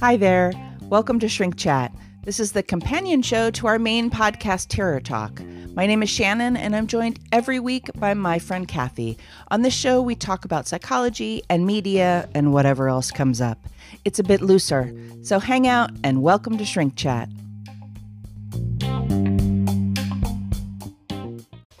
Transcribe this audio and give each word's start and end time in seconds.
Hi 0.00 0.16
there. 0.16 0.52
Welcome 0.84 1.18
to 1.20 1.28
Shrink 1.28 1.58
Chat. 1.58 1.92
This 2.24 2.40
is 2.40 2.52
the 2.52 2.62
companion 2.62 3.20
show 3.20 3.50
to 3.50 3.66
our 3.66 3.78
main 3.78 4.08
podcast, 4.08 4.68
Terror 4.68 5.00
Talk. 5.00 5.42
My 5.74 5.86
name 5.86 6.02
is 6.02 6.08
Shannon, 6.08 6.56
and 6.56 6.74
I'm 6.74 6.86
joined 6.86 7.20
every 7.30 7.60
week 7.60 7.90
by 7.96 8.14
my 8.14 8.38
friend 8.38 8.66
Kathy. 8.66 9.18
On 9.50 9.60
this 9.60 9.74
show, 9.74 10.00
we 10.00 10.14
talk 10.14 10.46
about 10.46 10.66
psychology 10.66 11.42
and 11.50 11.66
media 11.66 12.26
and 12.34 12.54
whatever 12.54 12.88
else 12.88 13.10
comes 13.10 13.42
up. 13.42 13.68
It's 14.06 14.18
a 14.18 14.24
bit 14.24 14.40
looser, 14.40 14.94
so 15.22 15.40
hang 15.40 15.66
out 15.66 15.90
and 16.02 16.22
welcome 16.22 16.56
to 16.56 16.64
Shrink 16.64 16.96
Chat. 16.96 17.28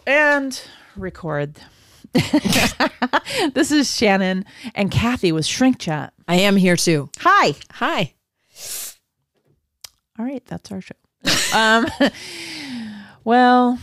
And 0.06 0.62
record. 0.96 1.56
this 3.54 3.70
is 3.70 3.94
Shannon 3.94 4.44
and 4.74 4.90
Kathy 4.90 5.30
with 5.30 5.46
Shrink 5.46 5.78
Chat. 5.78 6.12
I 6.26 6.36
am 6.36 6.56
here 6.56 6.76
too. 6.76 7.08
Hi. 7.18 7.54
Hi. 7.72 8.14
All 10.18 10.24
right, 10.24 10.44
that's 10.44 10.72
our 10.72 10.80
show. 10.80 10.94
um, 11.54 11.86
well, 13.24 13.78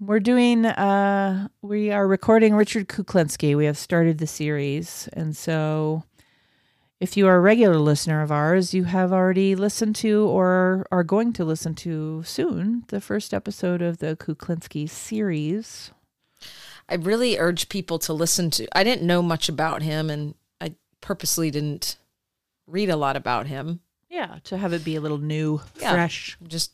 we're 0.00 0.20
doing. 0.20 0.64
Uh, 0.64 1.48
we 1.60 1.90
are 1.90 2.06
recording 2.06 2.54
Richard 2.54 2.88
Kuklinski. 2.88 3.56
We 3.56 3.64
have 3.64 3.76
started 3.76 4.18
the 4.18 4.26
series, 4.28 5.08
and 5.12 5.36
so 5.36 6.04
if 7.00 7.16
you 7.16 7.26
are 7.26 7.36
a 7.36 7.40
regular 7.40 7.78
listener 7.78 8.22
of 8.22 8.30
ours, 8.30 8.72
you 8.74 8.84
have 8.84 9.12
already 9.12 9.56
listened 9.56 9.96
to 9.96 10.28
or 10.28 10.86
are 10.92 11.02
going 11.02 11.32
to 11.32 11.44
listen 11.44 11.74
to 11.76 12.22
soon 12.22 12.84
the 12.88 13.00
first 13.00 13.34
episode 13.34 13.82
of 13.82 13.98
the 13.98 14.16
Kuklinski 14.16 14.88
series. 14.88 15.90
I 16.90 16.94
really 16.96 17.38
urge 17.38 17.68
people 17.68 17.98
to 18.00 18.12
listen 18.12 18.50
to. 18.52 18.66
I 18.76 18.82
didn't 18.84 19.06
know 19.06 19.22
much 19.22 19.48
about 19.48 19.82
him, 19.82 20.10
and 20.10 20.34
I 20.60 20.74
purposely 21.00 21.50
didn't 21.50 21.96
read 22.66 22.90
a 22.90 22.96
lot 22.96 23.16
about 23.16 23.46
him. 23.46 23.80
Yeah, 24.08 24.38
to 24.44 24.58
have 24.58 24.72
it 24.72 24.84
be 24.84 24.96
a 24.96 25.00
little 25.00 25.18
new, 25.18 25.60
Yeah. 25.80 25.92
fresh. 25.92 26.36
Just 26.46 26.72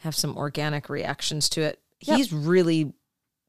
have 0.00 0.14
some 0.14 0.36
organic 0.36 0.88
reactions 0.88 1.48
to 1.50 1.60
it. 1.62 1.80
Yep. 2.02 2.16
He's 2.16 2.32
really 2.32 2.92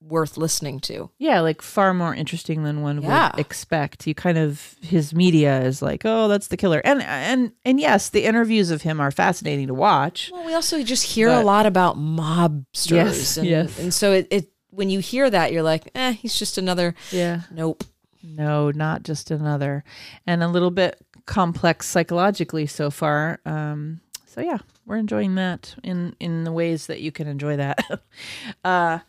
worth 0.01 0.35
listening 0.35 0.79
to. 0.79 1.11
Yeah, 1.19 1.41
like 1.41 1.61
far 1.61 1.93
more 1.93 2.13
interesting 2.15 2.63
than 2.63 2.81
one 2.81 3.03
Yeah. 3.03 3.29
would 3.35 3.39
expect. 3.39 4.07
You 4.07 4.15
kind 4.15 4.37
of 4.39 4.75
his 4.81 5.13
media 5.13 5.61
is 5.61 5.81
like, 5.83 6.01
oh, 6.05 6.27
that's 6.27 6.47
the 6.47 6.57
killer, 6.57 6.81
and 6.83 7.03
and 7.03 7.51
and 7.63 7.79
yes, 7.79 8.09
the 8.09 8.23
interviews 8.25 8.71
of 8.71 8.81
him 8.81 8.99
are 8.99 9.11
fascinating 9.11 9.67
to 9.67 9.75
watch. 9.75 10.31
Well, 10.33 10.43
we 10.45 10.55
also 10.55 10.83
just 10.83 11.03
hear 11.03 11.27
But- 11.29 11.43
a 11.43 11.45
lot 11.45 11.65
about 11.67 11.97
mobsters. 11.97 12.89
Yes, 12.91 13.37
and, 13.37 13.47
yes. 13.47 13.79
and 13.79 13.93
so 13.93 14.11
it, 14.11 14.27
it 14.31 14.49
when 14.71 14.89
you 14.89 14.99
hear 14.99 15.29
that, 15.29 15.51
you're 15.53 15.63
like, 15.63 15.89
eh, 15.95 16.13
he's 16.13 16.37
just 16.37 16.57
another. 16.57 16.95
Yeah, 17.11 17.41
Nope. 17.51 17.83
no, 18.23 18.71
not 18.71 19.03
just 19.03 19.29
another, 19.31 19.83
and 20.25 20.41
a 20.43 20.47
little 20.47 20.71
bit 20.71 20.99
complex 21.25 21.87
psychologically 21.87 22.65
so 22.67 22.89
far. 22.89 23.39
Um, 23.45 24.01
so 24.25 24.41
yeah, 24.41 24.57
we're 24.85 24.97
enjoying 24.97 25.35
that 25.35 25.75
in 25.83 26.15
in 26.19 26.43
the 26.43 26.51
ways 26.51 26.87
that 26.87 27.01
you 27.01 27.11
can 27.11 27.27
enjoy 27.27 27.57
that. 27.57 27.79
uh, 28.63 28.99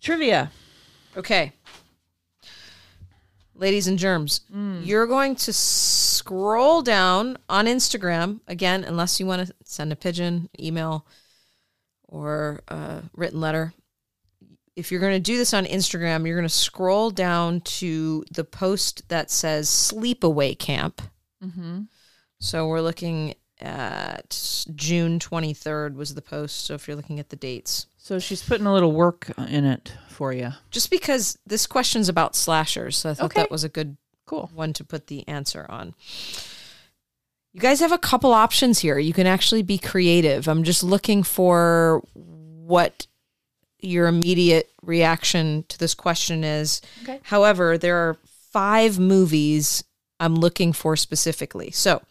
trivia. 0.00 0.50
Okay. 1.16 1.52
Ladies 3.54 3.86
and 3.86 3.98
germs, 3.98 4.40
Mm. 4.52 4.84
you're 4.84 5.06
going 5.06 5.36
to 5.36 5.52
scroll 5.52 6.82
down 6.82 7.36
on 7.48 7.66
Instagram 7.66 8.40
again, 8.48 8.82
unless 8.82 9.20
you 9.20 9.26
want 9.26 9.46
to 9.46 9.54
send 9.62 9.92
a 9.92 9.96
pigeon, 9.96 10.48
email, 10.58 11.06
or 12.08 12.62
a 12.68 13.02
written 13.14 13.40
letter. 13.40 13.72
If 14.74 14.90
you're 14.90 15.00
going 15.00 15.12
to 15.12 15.20
do 15.20 15.36
this 15.36 15.52
on 15.52 15.64
Instagram, 15.66 16.26
you're 16.26 16.36
going 16.36 16.48
to 16.48 16.54
scroll 16.54 17.10
down 17.10 17.60
to 17.60 18.24
the 18.30 18.44
post 18.44 19.08
that 19.08 19.30
says 19.30 19.68
Sleepaway 19.68 20.58
Camp. 20.58 21.02
Mm-hmm. 21.44 21.82
So 22.40 22.66
we're 22.66 22.80
looking 22.80 23.34
at 23.60 24.66
June 24.74 25.18
23rd 25.18 25.94
was 25.94 26.14
the 26.14 26.22
post. 26.22 26.64
So 26.64 26.74
if 26.74 26.88
you're 26.88 26.96
looking 26.96 27.20
at 27.20 27.28
the 27.30 27.36
dates, 27.36 27.86
So 27.98 28.18
she's 28.18 28.42
putting 28.42 28.66
a 28.66 28.72
little 28.72 28.92
work 28.92 29.30
in 29.38 29.64
it 29.64 29.94
for 30.08 30.32
you. 30.32 30.52
just 30.70 30.90
because 30.90 31.38
this 31.46 31.66
question's 31.66 32.08
about 32.08 32.34
slashers, 32.34 32.96
so 32.96 33.10
I 33.10 33.14
thought 33.14 33.26
Okay. 33.26 33.42
that 33.42 33.50
was 33.50 33.62
a 33.64 33.68
good 33.68 33.96
Cool. 34.26 34.50
one 34.54 34.72
to 34.72 34.84
put 34.84 35.06
the 35.08 35.26
answer 35.28 35.66
on. 35.68 35.94
You 37.52 37.60
guys 37.60 37.80
have 37.80 37.92
a 37.92 37.98
couple 37.98 38.32
options 38.32 38.78
here. 38.80 38.98
You 38.98 39.12
can 39.12 39.26
actually 39.26 39.62
be 39.62 39.76
creative. 39.78 40.48
I'm 40.48 40.64
just 40.64 40.82
looking 40.82 41.22
for 41.22 42.02
what 42.14 43.06
your 43.82 44.06
immediate 44.06 44.70
reaction 44.82 45.64
to 45.68 45.78
this 45.78 45.94
question 45.94 46.44
is. 46.44 46.80
Okay. 47.02 47.20
However, 47.24 47.76
there 47.76 47.96
are 47.96 48.16
five 48.52 48.98
movies 48.98 49.84
I'm 50.20 50.36
looking 50.36 50.72
for 50.72 50.96
specifically. 50.96 51.70
So 51.72 52.02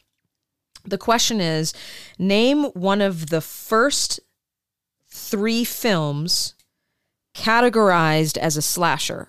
the 0.84 0.98
question 0.98 1.40
is 1.40 1.74
name 2.20 2.66
one 2.66 3.02
of 3.02 3.30
the 3.30 3.42
first 3.42 4.20
three 5.08 5.64
films 5.64 6.56
categorized 7.34 8.38
as 8.38 8.58
a 8.58 8.62
slasher. 8.62 9.28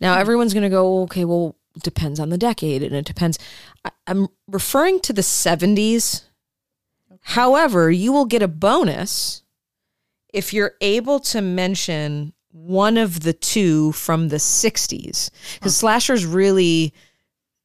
Now, 0.00 0.14
hmm. 0.14 0.20
everyone's 0.20 0.54
going 0.54 0.64
to 0.64 0.68
go, 0.68 1.02
okay, 1.02 1.24
well, 1.24 1.56
depends 1.82 2.20
on 2.20 2.28
the 2.28 2.38
decade 2.38 2.82
and 2.82 2.94
it 2.94 3.04
depends. 3.04 3.38
I, 3.84 3.90
I'm 4.06 4.28
referring 4.46 5.00
to 5.00 5.12
the 5.12 5.22
70s. 5.22 6.24
However, 7.22 7.90
you 7.90 8.12
will 8.12 8.26
get 8.26 8.42
a 8.42 8.48
bonus 8.48 9.43
if 10.34 10.52
you're 10.52 10.74
able 10.80 11.20
to 11.20 11.40
mention 11.40 12.32
one 12.50 12.96
of 12.96 13.20
the 13.20 13.32
two 13.32 13.92
from 13.92 14.28
the 14.28 14.36
60s. 14.36 15.30
Because 15.54 15.76
slashers 15.76 16.26
really, 16.26 16.92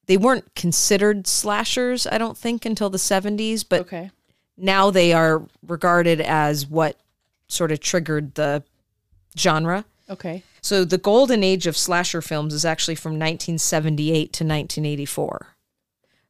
they 0.05 0.17
weren't 0.17 0.53
considered 0.55 1.25
slashers, 1.25 2.05
I 2.07 2.19
don't 2.19 2.37
think, 2.37 2.65
until 2.65 2.89
the 2.91 2.99
70s, 2.99 3.65
but 3.67 3.81
Okay. 3.81 4.11
now 4.55 4.91
they 4.91 5.11
are 5.13 5.43
regarded 5.65 6.21
as 6.21 6.67
what 6.67 6.95
sort 7.47 7.71
of 7.71 7.79
triggered 7.79 8.35
the 8.35 8.63
genre. 9.37 9.83
Okay. 10.07 10.43
So 10.61 10.85
the 10.85 10.97
golden 10.99 11.43
age 11.43 11.65
of 11.65 11.75
slasher 11.75 12.21
films 12.21 12.53
is 12.53 12.65
actually 12.65 12.95
from 12.95 13.13
1978 13.13 14.13
to 14.33 14.43
1984. 14.43 15.55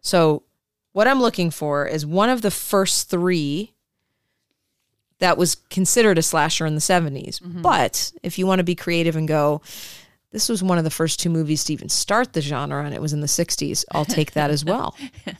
So 0.01 0.43
what 0.93 1.07
I'm 1.07 1.21
looking 1.21 1.51
for 1.51 1.85
is 1.85 2.05
one 2.05 2.29
of 2.29 2.41
the 2.41 2.51
first 2.51 3.09
three 3.09 3.73
that 5.19 5.37
was 5.37 5.55
considered 5.69 6.17
a 6.17 6.21
slasher 6.21 6.65
in 6.65 6.75
the 6.75 6.81
70s. 6.81 7.41
Mm-hmm. 7.41 7.61
But 7.61 8.11
if 8.23 8.37
you 8.39 8.47
want 8.47 8.59
to 8.59 8.63
be 8.63 8.75
creative 8.75 9.15
and 9.15 9.27
go, 9.27 9.61
this 10.31 10.47
was 10.49 10.61
one 10.63 10.77
of 10.77 10.83
the 10.83 10.89
first 10.89 11.19
two 11.19 11.29
movies 11.29 11.63
to 11.65 11.73
even 11.73 11.89
start 11.89 12.33
the 12.33 12.41
genre 12.41 12.83
and 12.85 12.93
it 12.93 13.01
was 13.01 13.13
in 13.13 13.21
the 13.21 13.27
60s, 13.27 13.83
I'll 13.91 14.05
take 14.05 14.31
that 14.33 14.49
as 14.51 14.63
well. 14.63 14.95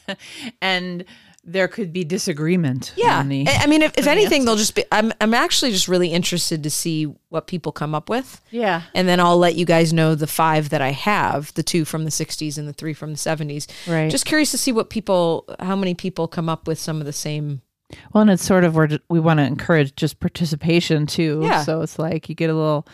and 0.62 1.06
there 1.46 1.68
could 1.68 1.94
be 1.94 2.04
disagreement. 2.04 2.94
Yeah. 2.98 3.24
the- 3.24 3.48
I 3.48 3.66
mean, 3.68 3.82
if, 3.82 3.98
if 3.98 4.08
anything, 4.16 4.46
they'll 4.46 4.56
just 4.58 4.76
be, 4.76 4.84
I'm, 4.92 5.14
I'm 5.22 5.34
actually 5.34 5.72
just 5.72 5.88
really 5.88 6.10
interested 6.10 6.64
to 6.64 6.70
see 6.70 7.06
what 7.30 7.48
people 7.48 7.72
come 7.72 7.96
up 7.96 8.10
with. 8.10 8.42
yeah. 8.52 8.82
And 8.94 9.08
then 9.08 9.20
I'll 9.20 9.38
let 9.38 9.56
you 9.56 9.66
guys 9.66 9.94
know 9.94 10.16
the 10.16 10.28
five 10.28 10.70
that 10.70 10.82
I 10.82 10.92
have 10.92 11.54
the 11.54 11.64
two 11.64 11.86
from 11.86 12.04
the 12.04 12.10
60s 12.12 12.58
and 12.58 12.68
the 12.68 12.74
three 12.74 12.94
from 12.94 13.12
the 13.12 13.18
70s. 13.18 13.68
Right. 13.88 14.12
Just 14.12 14.26
curious 14.26 14.52
to 14.52 14.58
see 14.58 14.72
what 14.72 14.90
people, 14.90 15.46
how 15.60 15.76
many 15.76 15.94
people 15.94 16.28
come 16.28 16.50
up 16.50 16.68
with 16.68 16.80
some 16.80 17.00
of 17.00 17.06
the 17.06 17.14
same. 17.14 17.62
Well, 18.14 18.22
and 18.22 18.30
it's 18.30 18.44
sort 18.46 18.64
of 18.64 18.76
where 18.76 18.88
we 19.10 19.20
want 19.20 19.40
to 19.40 19.44
encourage 19.44 19.96
just 19.96 20.20
participation 20.20 21.06
too. 21.08 21.42
Yeah. 21.44 21.64
So 21.64 21.82
it's 21.82 21.98
like 21.98 22.30
you 22.30 22.36
get 22.36 22.50
a 22.50 22.54
little, 22.54 22.88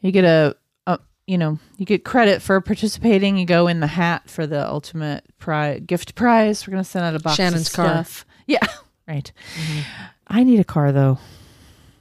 you 0.00 0.12
get 0.12 0.24
a, 0.24 0.56
a, 0.86 0.98
you 1.26 1.36
know, 1.38 1.58
you 1.78 1.86
get 1.86 2.04
credit 2.04 2.42
for 2.42 2.60
participating. 2.60 3.36
You 3.36 3.46
go 3.46 3.66
in 3.66 3.80
the 3.80 3.86
hat 3.88 4.30
for 4.30 4.46
the 4.46 4.66
ultimate 4.68 5.24
prize, 5.38 5.80
gift 5.86 6.14
prize. 6.14 6.66
We're 6.66 6.72
gonna 6.72 6.84
send 6.84 7.04
out 7.04 7.14
a 7.16 7.18
box 7.18 7.32
of 7.32 7.36
Shannon's 7.36 7.68
of 7.68 7.74
car. 7.74 8.06
Yeah. 8.46 8.58
Right. 9.08 9.30
Mm-hmm. 9.54 9.80
I 10.26 10.42
need 10.42 10.58
a 10.58 10.64
car 10.64 10.90
though. 10.90 11.18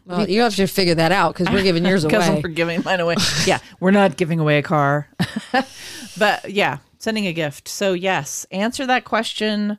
Well, 0.08 0.28
you 0.28 0.42
have 0.42 0.56
to 0.56 0.66
figure 0.66 0.96
that 0.96 1.12
out 1.12 1.36
because 1.36 1.54
we're 1.54 1.62
giving 1.62 1.86
yours 1.86 2.04
Because 2.06 2.28
away. 2.28 2.42
we're 2.44 2.50
giving 2.50 2.84
mine 2.84 3.00
away. 3.00 3.16
yeah, 3.46 3.60
we're 3.80 3.92
not 3.92 4.18
giving 4.18 4.40
away 4.40 4.58
a 4.58 4.64
car, 4.64 5.08
but 6.18 6.50
yeah, 6.50 6.80
sending 6.98 7.28
a 7.28 7.34
gift. 7.34 7.68
So 7.68 7.94
yes, 7.94 8.48
answer 8.50 8.88
that 8.88 9.06
question 9.06 9.78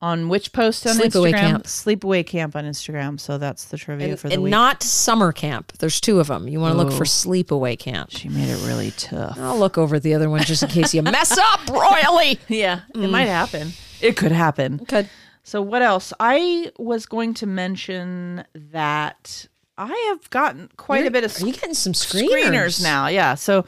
on 0.00 0.28
which 0.28 0.52
post 0.52 0.86
on 0.86 0.96
Sleepaway 0.96 1.32
Instagram? 1.32 1.40
Camp. 1.40 1.64
Sleepaway 1.64 2.26
camp 2.26 2.56
on 2.56 2.64
Instagram. 2.64 3.18
So 3.18 3.38
that's 3.38 3.66
the 3.66 3.76
trivia 3.76 4.10
And, 4.10 4.20
for 4.20 4.28
the 4.28 4.34
and 4.34 4.42
week. 4.44 4.50
not 4.50 4.82
summer 4.82 5.32
camp. 5.32 5.72
There's 5.78 6.00
two 6.00 6.20
of 6.20 6.28
them. 6.28 6.48
You 6.48 6.60
want 6.60 6.76
to 6.76 6.82
look 6.82 6.92
for 6.92 7.04
sleepaway 7.04 7.78
camp. 7.78 8.10
she 8.10 8.28
made 8.28 8.48
it 8.48 8.64
really 8.66 8.92
tough. 8.92 9.38
I'll 9.38 9.58
look 9.58 9.76
over 9.76 9.98
the 9.98 10.14
other 10.14 10.30
one 10.30 10.42
just 10.42 10.62
in 10.62 10.68
case 10.68 10.94
you 10.94 11.02
mess 11.02 11.36
up 11.38 11.68
royally. 11.68 12.38
Yeah, 12.48 12.80
it 12.94 12.98
mm. 12.98 13.10
might 13.10 13.26
happen. 13.26 13.72
It 14.00 14.16
could 14.16 14.32
happen. 14.32 14.78
Good. 14.86 15.08
So 15.42 15.62
what 15.62 15.82
else? 15.82 16.12
I 16.20 16.70
was 16.78 17.06
going 17.06 17.34
to 17.34 17.46
mention 17.46 18.44
that 18.54 19.46
I 19.78 20.10
have 20.10 20.28
gotten 20.30 20.68
quite 20.76 21.06
a 21.06 21.10
bit 21.10 21.24
of 21.24 21.40
Are 21.40 21.46
you 21.46 21.52
getting 21.52 21.74
some 21.74 21.92
screeners, 21.92 22.28
screeners 22.28 22.82
now. 22.82 23.06
Yeah. 23.06 23.34
So 23.34 23.64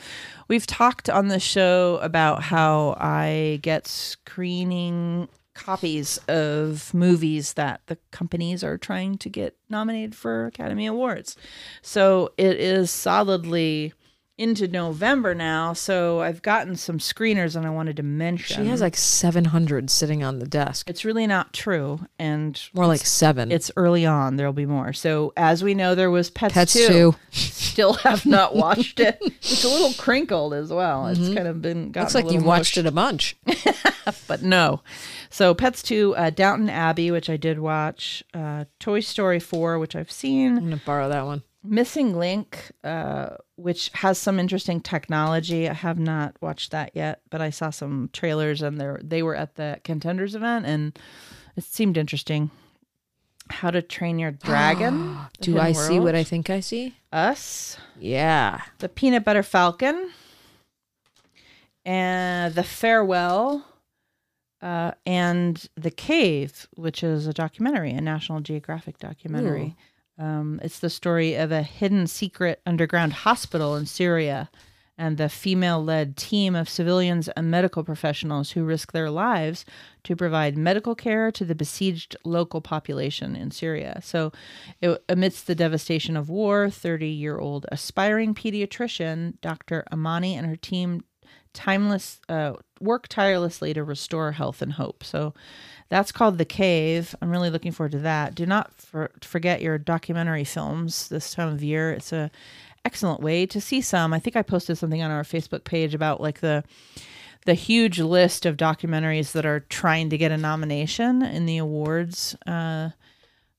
we've 0.49 0.67
talked 0.67 1.09
on 1.09 1.29
the 1.29 1.41
show 1.41 1.99
about 2.03 2.43
how 2.43 2.97
I 3.01 3.61
get 3.63 3.87
screening 3.87 5.29
copies 5.55 6.19
of 6.29 6.93
movies 6.95 7.55
that 7.55 7.81
the 7.87 7.99
companies 8.11 8.63
are 8.63 8.79
trying 8.79 9.19
to 9.19 9.29
get 9.29 9.57
nominated 9.69 10.15
for 10.15 10.47
Academy 10.47 10.87
Awards. 10.87 11.37
So 11.83 12.33
it 12.37 12.57
is 12.59 12.91
solidly 12.91 13.93
into 14.41 14.67
November 14.67 15.35
now, 15.35 15.73
so 15.75 16.21
I've 16.21 16.41
gotten 16.43 16.75
some 16.77 16.99
screeners 16.99 17.55
and 17.57 17.67
I 17.67 17.71
wanted 17.71 17.97
to 17.99 18.03
mention. 18.03 18.57
She 18.65 18.69
has 18.71 18.81
like 18.81 18.97
700 18.97 19.91
sitting 19.91 20.25
on 20.25 20.39
the 20.39 20.47
desk. 20.47 20.89
it's 20.89 21.05
really 21.05 21.27
not 21.27 21.53
true, 21.53 22.01
and 22.19 22.61
More 22.73 22.87
like 22.87 23.01
seven. 23.05 23.53
it's 23.53 23.71
early 23.77 24.07
on. 24.07 24.37
There'll 24.37 24.53
be 24.53 24.67
more. 24.67 24.93
So 24.93 25.33
as 25.37 25.63
we 25.63 25.75
know, 25.75 25.95
there 25.95 26.11
was 26.11 26.31
Pets, 26.31 26.55
Pets 26.55 26.73
2. 26.73 26.87
too. 26.89 27.15
Still 27.31 27.93
have 27.95 28.25
not 28.27 28.57
watched 28.57 28.99
it. 29.01 29.19
It's 29.51 29.65
a 29.65 29.69
little 29.69 29.93
crinkled 29.95 30.55
as 30.55 30.71
well. 30.71 31.07
It's 31.09 31.19
kind 31.35 31.49
of 31.49 31.61
been 31.61 31.93
Looks 31.93 32.15
like 32.15 32.31
you 32.31 32.41
watched 32.41 32.77
it 32.77 32.87
a 32.87 32.91
bunch. 32.93 33.37
but 34.29 34.43
no. 34.43 34.83
So 35.29 35.55
Pets 35.55 35.83
2, 35.83 36.15
uh, 36.17 36.31
Downton 36.31 36.69
Abbey, 36.71 37.11
which 37.11 37.29
I 37.31 37.37
did 37.37 37.59
watch, 37.59 38.23
uh, 38.35 38.65
Toy 38.79 39.01
Story 39.01 39.41
4, 39.41 39.79
which 39.79 39.95
I've 39.97 40.11
seen, 40.11 40.57
I'm 40.57 40.65
gonna 40.65 40.81
borrow 40.85 41.09
that 41.09 41.25
one. 41.27 41.43
Missing 41.63 42.19
Link, 42.19 42.73
uh, 42.83 43.37
which 43.57 43.91
has 43.95 44.17
some 44.19 44.39
interesting 44.39 44.81
technology. 44.81 45.69
I 45.69 45.75
have 45.75 45.99
not 45.99 46.35
watched 46.41 46.71
that 46.71 46.93
yet, 46.95 47.21
but 47.29 47.43
I 47.43 47.51
saw 47.51 47.69
some 47.71 48.09
trailers 48.13 48.63
and 48.63 48.81
they 48.81 48.89
they 49.03 49.23
were 49.23 49.37
at 49.37 49.57
the 49.57 49.79
Contenders 49.85 50.35
event 50.35 50.65
and 50.67 50.99
it 51.57 51.65
seemed 51.65 51.97
interesting. 51.99 52.51
How 53.51 53.71
to 53.71 53.83
Train 53.83 54.19
Your 54.19 54.31
Dragon. 54.47 55.19
Do 55.41 55.59
I 55.59 55.73
see 55.73 55.99
what 56.01 56.15
I 56.15 56.23
think 56.25 56.49
I 56.51 56.61
see? 56.61 56.95
Us, 57.13 57.77
Yeah. 57.99 58.63
the 58.79 58.89
Peanut 58.89 59.25
Butter 59.25 59.43
Falcon, 59.43 60.11
and 61.85 62.55
the 62.55 62.63
Farewell, 62.63 63.65
uh, 64.63 64.93
and 65.07 65.69
the 65.75 65.91
Cave, 65.91 66.69
which 66.77 67.03
is 67.03 67.27
a 67.27 67.33
documentary, 67.33 67.91
a 67.91 68.01
National 68.01 68.41
Geographic 68.41 68.99
documentary. 68.99 69.77
Um, 70.21 70.61
it's 70.63 70.81
the 70.81 70.91
story 70.91 71.35
of 71.35 71.51
a 71.51 71.63
hidden 71.63 72.07
secret 72.07 72.61
underground 72.67 73.15
hospital 73.15 73.75
in 73.75 73.87
Syria 73.87 74.51
and 74.99 75.17
the 75.17 75.31
female 75.31 75.83
led 75.83 76.15
team 76.15 76.55
of 76.55 76.69
civilians 76.69 77.31
and 77.31 77.51
medical 77.51 77.83
professionals 77.83 78.51
who 78.51 78.63
risk 78.63 78.93
their 78.93 79.09
lives 79.09 79.65
to 80.05 80.15
provide 80.15 80.59
medical 80.59 80.95
care 80.95 81.33
to 81.33 81.43
the 81.43 81.55
besieged 81.55 82.17
local 82.23 82.61
population 82.61 83.35
in 83.35 83.51
Syria. 83.51 84.01
So, 84.05 84.31
it, 84.83 85.03
amidst 85.09 85.47
the 85.47 85.55
devastation 85.55 86.19
of 86.19 86.29
war, 86.29 86.69
30 86.69 87.07
year 87.07 87.39
old 87.39 87.65
aspiring 87.73 88.35
pediatrician 88.35 89.41
Dr. 89.41 89.87
Amani 89.91 90.37
and 90.37 90.47
her 90.47 90.57
team 90.57 91.03
timeless 91.53 92.21
uh, 92.29 92.55
work 92.81 93.09
tirelessly 93.09 93.75
to 93.75 93.85
restore 93.85 94.33
health 94.33 94.63
and 94.63 94.73
hope. 94.75 95.05
So 95.05 95.35
that's 95.89 96.13
called 96.13 96.39
The 96.39 96.45
Cave. 96.45 97.15
I'm 97.21 97.31
really 97.31 97.51
looking 97.51 97.73
forward 97.73 97.93
to 97.93 97.99
that. 98.01 98.35
Do 98.35 98.47
not 98.47 98.73
for, 98.75 99.11
forget 99.23 99.61
your 99.63 99.79
documentary 99.79 100.45
films 100.45 101.09
this 101.09 101.33
time 101.33 101.49
of 101.49 101.63
year. 101.63 101.93
It's 101.93 102.13
a 102.13 102.31
excellent 102.85 103.21
way 103.21 103.45
to 103.47 103.61
see 103.61 103.81
some. 103.81 104.13
I 104.15 104.19
think 104.19 104.37
I 104.37 104.43
posted 104.43 104.79
something 104.79 105.03
on 105.03 105.11
our 105.11 105.23
Facebook 105.23 105.65
page 105.65 105.95
about 105.95 106.21
like 106.21 106.41
the 106.41 106.65
the 107.47 107.55
huge 107.55 107.99
list 107.99 108.45
of 108.45 108.59
documentaries 108.59 109.33
that 109.33 109.47
are 109.47 109.61
trying 109.61 110.11
to 110.11 110.19
get 110.19 110.31
a 110.31 110.37
nomination 110.37 111.23
in 111.23 111.47
the 111.47 111.57
awards 111.57 112.37
uh, 112.47 112.91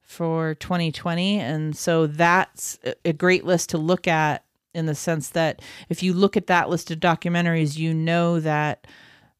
for 0.03 0.53
2020, 0.55 1.39
and 1.39 1.75
so 1.75 2.05
that's 2.05 2.77
a- 2.83 2.93
a 3.05 3.13
great 3.13 3.43
list 3.43 3.69
to 3.71 3.79
look 3.79 4.07
at 4.07 4.43
in 4.73 4.85
the 4.85 4.95
sense 4.95 5.29
that 5.29 5.61
if 5.89 6.01
you 6.01 6.13
look 6.13 6.37
at 6.37 6.47
that 6.47 6.69
list 6.69 6.91
of 6.91 6.99
documentaries, 6.99 7.77
you 7.77 7.93
know 7.93 8.39
that 8.39 8.87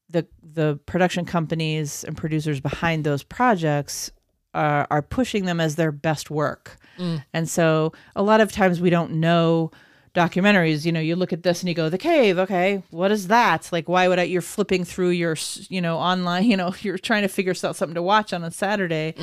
the 0.10 0.28
the 0.42 0.80
production 0.86 1.26
companies 1.26 2.04
and 2.04 2.18
producers 2.18 2.60
behind 2.60 3.04
those 3.04 3.24
projects 3.24 4.12
are, 4.54 4.88
are 4.92 5.02
pushing 5.02 5.46
them 5.46 5.60
as 5.60 5.76
their 5.76 5.92
best 5.92 6.30
work. 6.30 6.78
Mm. 6.98 7.24
And 7.34 7.50
so 7.50 7.94
a 8.16 8.22
lot 8.22 8.42
of 8.42 8.52
times 8.52 8.82
we 8.82 8.90
don't 8.90 9.14
know 9.14 9.72
documentaries 10.14 10.86
you 10.86 10.92
know 10.92 11.00
you 11.00 11.16
look 11.16 11.32
at 11.32 11.44
this 11.44 11.62
and 11.62 11.70
you 11.70 11.76
go 11.76 11.90
the 11.90 11.98
cave 11.98 12.38
okay 12.38 12.84
what 12.90 13.12
is 13.12 13.28
that? 13.28 13.70
Like 13.72 13.88
why 13.88 14.08
would 14.08 14.20
i 14.20 14.24
you're 14.24 14.42
flipping 14.42 14.84
through 14.84 15.10
your 15.10 15.38
you 15.70 15.82
know 15.82 15.98
online 15.98 16.44
you 16.52 16.58
know 16.58 16.74
you're 16.82 16.98
trying 16.98 17.22
to 17.22 17.28
figure 17.28 17.52
out 17.64 17.76
something 17.76 17.96
to 17.96 18.02
watch 18.02 18.34
on 18.34 18.44
a 18.44 18.52
saturday 18.52 19.14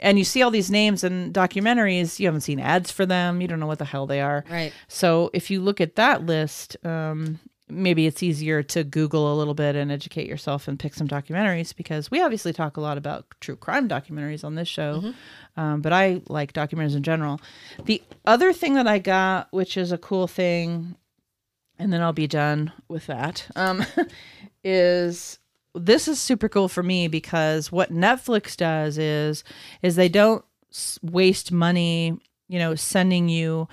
and 0.00 0.18
you 0.18 0.24
see 0.24 0.42
all 0.42 0.50
these 0.50 0.70
names 0.70 1.02
and 1.04 1.34
documentaries 1.34 2.18
you 2.18 2.26
haven't 2.26 2.42
seen 2.42 2.60
ads 2.60 2.90
for 2.90 3.06
them 3.06 3.40
you 3.40 3.48
don't 3.48 3.60
know 3.60 3.66
what 3.66 3.78
the 3.78 3.84
hell 3.84 4.06
they 4.06 4.20
are. 4.20 4.44
Right. 4.50 4.72
so 4.88 5.30
if 5.32 5.50
you 5.50 5.60
look 5.60 5.80
at 5.80 5.96
that 5.96 6.26
list, 6.26 6.76
um, 6.84 7.38
maybe 7.68 8.06
it's 8.06 8.22
easier 8.22 8.62
to 8.62 8.84
Google 8.84 9.32
a 9.32 9.36
little 9.36 9.54
bit 9.54 9.74
and 9.74 9.90
educate 9.90 10.28
yourself 10.28 10.68
and 10.68 10.78
pick 10.78 10.94
some 10.94 11.08
documentaries 11.08 11.74
because 11.74 12.10
we 12.10 12.22
obviously 12.22 12.52
talk 12.52 12.76
a 12.76 12.80
lot 12.80 12.96
about 12.96 13.26
true 13.40 13.56
crime 13.56 13.88
documentaries 13.88 14.44
on 14.44 14.54
this 14.54 14.68
show. 14.68 15.12
Um, 15.56 15.80
but 15.80 15.92
I 15.92 16.22
like 16.28 16.52
documentaries 16.52 16.96
in 16.96 17.02
general. 17.02 17.40
The 17.84 18.02
other 18.24 18.52
thing 18.52 18.74
that 18.74 18.86
I 18.86 18.98
got, 18.98 19.48
which 19.50 19.76
is 19.76 19.90
a 19.90 19.98
cool 19.98 20.26
thing, 20.28 20.96
and 21.78 21.92
then 21.92 22.02
I'll 22.02 22.12
be 22.12 22.28
done 22.28 22.72
with 22.88 23.06
that, 23.06 23.46
um, 23.56 23.84
is 24.64 25.38
this 25.74 26.08
is 26.08 26.18
super 26.20 26.48
cool 26.48 26.68
for 26.68 26.82
me 26.82 27.08
because 27.08 27.70
what 27.70 27.92
Netflix 27.92 28.56
does 28.56 28.96
is 28.96 29.44
is 29.82 29.96
they 29.96 30.08
don't 30.08 30.44
waste 31.02 31.52
money, 31.52 32.18
you 32.48 32.58
know, 32.58 32.74
sending 32.74 33.28
you 33.28 33.68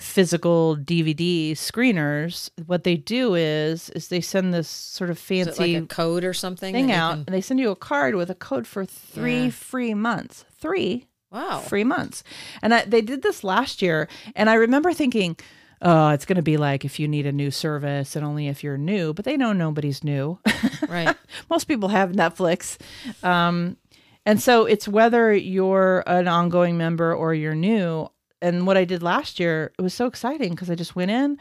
physical 0.00 0.76
DVD 0.76 1.52
screeners. 1.52 2.50
What 2.66 2.84
they 2.84 2.96
do 2.96 3.34
is 3.34 3.90
is 3.90 4.08
they 4.08 4.20
send 4.20 4.52
this 4.54 4.68
sort 4.68 5.10
of 5.10 5.18
fancy 5.18 5.78
like 5.80 5.88
code 5.88 6.24
or 6.24 6.32
something? 6.32 6.72
thing 6.72 6.90
out, 6.92 7.10
can- 7.12 7.24
and 7.26 7.34
they 7.34 7.40
send 7.40 7.60
you 7.60 7.70
a 7.70 7.76
card 7.76 8.14
with 8.14 8.30
a 8.30 8.34
code 8.34 8.66
for 8.66 8.84
three 8.84 9.44
Yeah. 9.44 9.50
free 9.50 9.94
months. 9.94 10.44
Three 10.58 11.06
Wow. 11.30 11.58
free 11.60 11.84
months. 11.84 12.24
And 12.62 12.74
I, 12.74 12.84
they 12.84 13.02
did 13.02 13.22
this 13.22 13.44
last 13.44 13.82
year. 13.82 14.08
And 14.34 14.50
I 14.50 14.54
remember 14.54 14.92
thinking, 14.92 15.36
oh, 15.82 16.08
it's 16.08 16.24
going 16.26 16.36
to 16.36 16.42
be 16.42 16.56
like 16.56 16.84
if 16.84 16.98
you 16.98 17.06
need 17.06 17.24
a 17.26 17.32
new 17.32 17.50
service 17.50 18.16
and 18.16 18.24
only 18.24 18.48
if 18.48 18.64
you're 18.64 18.76
new, 18.78 19.14
but 19.14 19.24
they 19.24 19.36
know 19.36 19.52
nobody's 19.52 20.02
new. 20.02 20.38
Right. 20.88 21.14
Most 21.48 21.68
people 21.68 21.90
have 21.90 22.10
Netflix. 22.12 22.76
Um, 23.22 23.76
and 24.26 24.40
so 24.42 24.64
it's 24.64 24.88
whether 24.88 25.32
you're 25.32 26.02
an 26.06 26.26
ongoing 26.26 26.76
member 26.78 27.14
or 27.14 27.32
you're 27.32 27.54
new. 27.54 28.08
And 28.42 28.66
what 28.66 28.76
I 28.76 28.84
did 28.84 29.02
last 29.02 29.38
year, 29.38 29.72
it 29.78 29.82
was 29.82 29.94
so 29.94 30.06
exciting 30.06 30.50
because 30.50 30.70
I 30.70 30.74
just 30.74 30.96
went 30.96 31.10
in, 31.10 31.38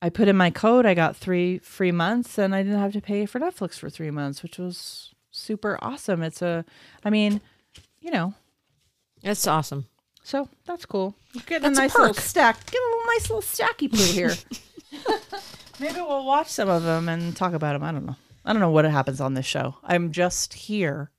I 0.00 0.08
put 0.08 0.28
in 0.28 0.36
my 0.36 0.50
code, 0.50 0.86
I 0.86 0.94
got 0.94 1.14
three 1.16 1.58
free 1.58 1.92
months, 1.92 2.38
and 2.38 2.54
I 2.54 2.62
didn't 2.62 2.80
have 2.80 2.92
to 2.94 3.00
pay 3.00 3.26
for 3.26 3.38
Netflix 3.38 3.78
for 3.78 3.90
three 3.90 4.10
months, 4.10 4.42
which 4.42 4.58
was 4.58 5.14
super 5.30 5.78
awesome. 5.82 6.22
It's 6.22 6.42
a, 6.42 6.64
I 7.04 7.10
mean, 7.10 7.40
you 8.00 8.10
know, 8.10 8.34
it's 9.22 9.46
awesome. 9.46 9.86
so 10.24 10.48
that's 10.66 10.86
cool. 10.86 11.14
Get 11.46 11.62
a 11.62 11.66
a 11.66 11.70
nice 11.70 11.94
little 11.96 12.14
stack. 12.14 12.66
Get 12.66 12.80
a 12.80 12.84
little 12.84 13.06
nice 13.06 13.30
little 13.30 13.42
stacky 13.42 13.90
poo 13.90 14.12
here. 14.12 14.34
Maybe 15.80 16.00
we'll 16.00 16.24
watch 16.24 16.48
some 16.48 16.68
of 16.68 16.82
them 16.82 17.08
and 17.08 17.36
talk 17.36 17.52
about 17.54 17.72
them. 17.74 17.82
I 17.82 17.92
don't 17.92 18.06
know. 18.06 18.16
I 18.44 18.52
don't 18.52 18.60
know 18.60 18.70
what 18.70 18.84
happens 18.84 19.20
on 19.20 19.34
this 19.34 19.46
show. 19.46 19.76
I'm 19.84 20.10
just 20.12 20.54
here 20.54 21.10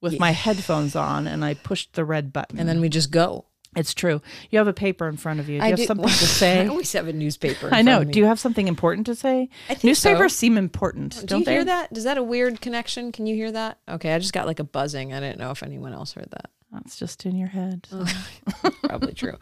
with 0.00 0.18
my 0.18 0.32
headphones 0.32 0.96
on, 0.96 1.26
and 1.26 1.44
I 1.44 1.54
pushed 1.54 1.92
the 1.92 2.04
red 2.04 2.32
button. 2.32 2.58
And 2.58 2.68
then 2.68 2.80
we 2.80 2.88
just 2.88 3.10
go. 3.10 3.46
It's 3.76 3.94
true. 3.94 4.20
You 4.50 4.58
have 4.58 4.66
a 4.68 4.72
paper 4.72 5.08
in 5.08 5.16
front 5.16 5.38
of 5.40 5.48
you. 5.48 5.58
Do 5.60 5.62
you 5.62 5.62
I 5.62 5.68
have 5.70 5.76
do- 5.78 5.86
something 5.86 6.08
to 6.08 6.12
say? 6.42 6.60
I 6.64 6.66
always 6.66 6.92
have 6.92 7.06
a 7.08 7.12
newspaper. 7.12 7.68
in 7.68 7.72
I 7.72 7.76
front 7.76 7.86
know. 7.86 8.00
of 8.00 8.06
me. 8.08 8.12
Do 8.12 8.18
you 8.18 8.24
have 8.26 8.40
something 8.40 8.66
important 8.68 9.06
to 9.06 9.14
say? 9.14 9.48
I 9.68 9.74
think 9.74 9.84
Newspapers 9.84 10.32
so. 10.32 10.38
seem 10.38 10.58
important, 10.58 11.20
Do 11.20 11.26
don't 11.26 11.38
you 11.40 11.44
they? 11.46 11.52
hear 11.52 11.64
that? 11.64 11.96
Is 11.96 12.04
that 12.04 12.18
a 12.18 12.22
weird 12.22 12.60
connection? 12.60 13.12
Can 13.12 13.26
you 13.26 13.34
hear 13.36 13.52
that? 13.52 13.78
Okay, 13.88 14.12
I 14.12 14.18
just 14.18 14.32
got 14.32 14.46
like 14.46 14.58
a 14.58 14.64
buzzing. 14.64 15.12
I 15.14 15.20
didn't 15.20 15.38
know 15.38 15.50
if 15.52 15.62
anyone 15.62 15.92
else 15.92 16.12
heard 16.14 16.28
that. 16.30 16.50
That's 16.72 16.96
just 16.98 17.26
in 17.26 17.36
your 17.36 17.48
head. 17.48 17.86
so. 17.90 18.04
Probably 18.84 19.12
true. 19.12 19.36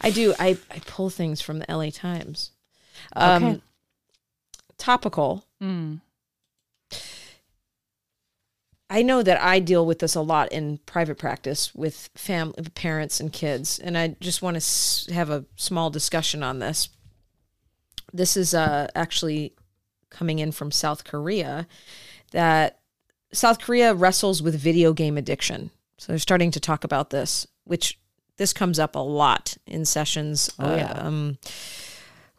I 0.00 0.10
do. 0.10 0.34
I, 0.38 0.56
I 0.70 0.78
pull 0.86 1.10
things 1.10 1.40
from 1.40 1.58
the 1.58 1.66
LA 1.68 1.90
Times. 1.90 2.52
Um, 3.16 3.44
Okay. 3.44 3.60
Topical. 4.78 5.44
Mm. 5.62 6.00
I 8.92 9.02
know 9.02 9.22
that 9.22 9.40
I 9.40 9.60
deal 9.60 9.86
with 9.86 10.00
this 10.00 10.16
a 10.16 10.20
lot 10.20 10.50
in 10.50 10.78
private 10.84 11.16
practice 11.16 11.72
with 11.76 12.10
fam 12.16 12.52
parents 12.74 13.20
and 13.20 13.32
kids, 13.32 13.78
and 13.78 13.96
I 13.96 14.16
just 14.20 14.42
want 14.42 14.54
to 14.54 14.58
s- 14.58 15.08
have 15.12 15.30
a 15.30 15.44
small 15.54 15.90
discussion 15.90 16.42
on 16.42 16.58
this. 16.58 16.88
This 18.12 18.36
is 18.36 18.52
uh, 18.52 18.88
actually 18.96 19.54
coming 20.10 20.40
in 20.40 20.50
from 20.50 20.72
South 20.72 21.04
Korea. 21.04 21.68
That 22.32 22.80
South 23.32 23.60
Korea 23.60 23.94
wrestles 23.94 24.42
with 24.42 24.60
video 24.60 24.92
game 24.92 25.16
addiction, 25.16 25.70
so 25.96 26.10
they're 26.10 26.18
starting 26.18 26.50
to 26.50 26.60
talk 26.60 26.82
about 26.82 27.10
this, 27.10 27.46
which 27.62 27.96
this 28.38 28.52
comes 28.52 28.80
up 28.80 28.96
a 28.96 29.00
lot 29.00 29.56
in 29.66 29.84
sessions. 29.84 30.50
Oh, 30.58 30.74
yeah. 30.74 30.92
um, 30.92 31.38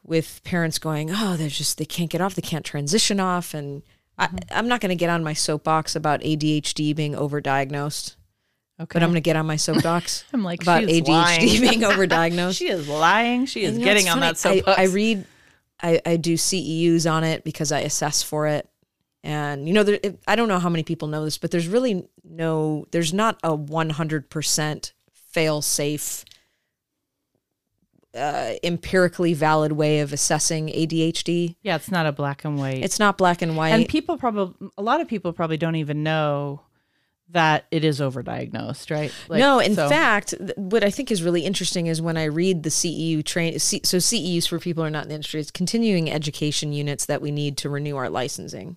with 0.04 0.42
parents 0.44 0.80
going, 0.80 1.12
oh, 1.14 1.38
they're 1.38 1.48
just 1.48 1.78
they 1.78 1.86
can't 1.86 2.10
get 2.10 2.20
off, 2.20 2.36
they 2.36 2.42
can't 2.42 2.66
transition 2.66 3.22
off, 3.22 3.54
and 3.54 3.84
I, 4.22 4.28
mm-hmm. 4.28 4.38
I'm 4.52 4.68
not 4.68 4.80
going 4.80 4.90
to 4.90 4.96
get 4.96 5.10
on 5.10 5.24
my 5.24 5.34
soapbox 5.34 5.96
about 5.96 6.22
ADHD 6.22 6.96
being 6.96 7.14
overdiagnosed, 7.14 8.16
Okay. 8.80 8.88
but 8.94 9.04
I'm 9.04 9.10
going 9.10 9.16
to 9.16 9.22
get 9.22 9.36
on 9.36 9.46
my 9.48 9.56
soapbox 9.56 10.24
I'm 10.34 10.44
like, 10.44 10.62
about 10.62 10.84
ADHD 10.84 11.08
lying. 11.08 11.62
being 11.62 11.82
overdiagnosed. 11.82 12.58
she 12.58 12.70
is 12.70 12.88
lying. 12.88 13.46
She 13.48 13.64
is 13.64 13.74
you 13.74 13.80
know, 13.80 13.86
getting 13.86 14.08
on 14.08 14.20
funny, 14.20 14.28
that 14.28 14.38
soapbox. 14.38 14.78
I, 14.78 14.84
I 14.84 14.86
read, 14.86 15.26
I, 15.82 16.02
I 16.06 16.16
do 16.18 16.36
CEUs 16.36 17.12
on 17.12 17.24
it 17.24 17.44
because 17.44 17.72
I 17.72 17.80
assess 17.80 18.22
for 18.22 18.48
it. 18.48 18.70
And, 19.24 19.68
you 19.68 19.74
know, 19.74 19.84
there, 19.84 20.00
it, 20.02 20.20
I 20.28 20.36
don't 20.36 20.48
know 20.48 20.60
how 20.60 20.70
many 20.70 20.84
people 20.84 21.08
know 21.08 21.26
this, 21.26 21.38
but 21.38 21.52
there's 21.52 21.68
really 21.68 22.08
no, 22.24 22.86
there's 22.92 23.14
not 23.14 23.40
a 23.44 23.58
100% 23.58 24.92
fail 25.14 25.62
safe 25.62 26.26
uh, 28.16 28.54
empirically 28.64 29.34
valid 29.34 29.74
way 29.74 30.00
of 30.00 30.12
assessing 30.14 30.68
ADHD. 30.68 31.56
Yeah, 31.62 31.76
it's 31.76 31.92
not 31.92 32.06
a 32.06 32.12
black 32.12 32.44
and 32.46 32.58
white. 32.58 32.84
It's 32.84 33.00
not 33.00 33.18
black 33.18 33.42
and 33.42 33.56
white. 33.56 33.70
and 33.70 33.88
people 33.88 34.18
probably 34.18 34.70
a 34.78 34.82
lot 34.82 35.02
of 35.02 35.08
people 35.08 35.34
probably 35.34 35.58
don't 35.58 35.76
even 35.76 36.04
know 36.04 36.62
that 37.30 37.66
it 37.72 37.86
is 37.86 38.02
overdiagnosed, 38.02 38.92
right? 38.92 39.12
Like, 39.30 39.40
no, 39.40 39.60
in 39.60 39.76
so- 39.76 39.88
fact, 39.88 40.38
th- 40.38 40.52
what 40.58 40.84
I 40.84 40.90
think 40.90 41.12
is 41.12 41.24
really 41.24 41.46
interesting 41.46 41.88
is 41.88 42.02
when 42.02 42.18
I 42.18 42.26
read 42.26 42.64
the 42.64 42.70
CEU 42.70 43.24
train. 43.24 43.58
C, 43.58 43.80
so 43.86 43.98
CEUs 43.98 44.48
for 44.48 44.60
people 44.60 44.84
who 44.84 44.88
are 44.88 44.92
not 44.92 45.04
in 45.04 45.10
the 45.10 45.16
industry, 45.16 45.40
it's 45.40 45.52
continuing 45.52 46.12
education 46.12 46.74
units 46.74 47.06
that 47.06 47.22
we 47.22 47.32
need 47.32 47.58
to 47.60 47.70
renew 47.70 47.96
our 47.96 48.10
licensing. 48.10 48.76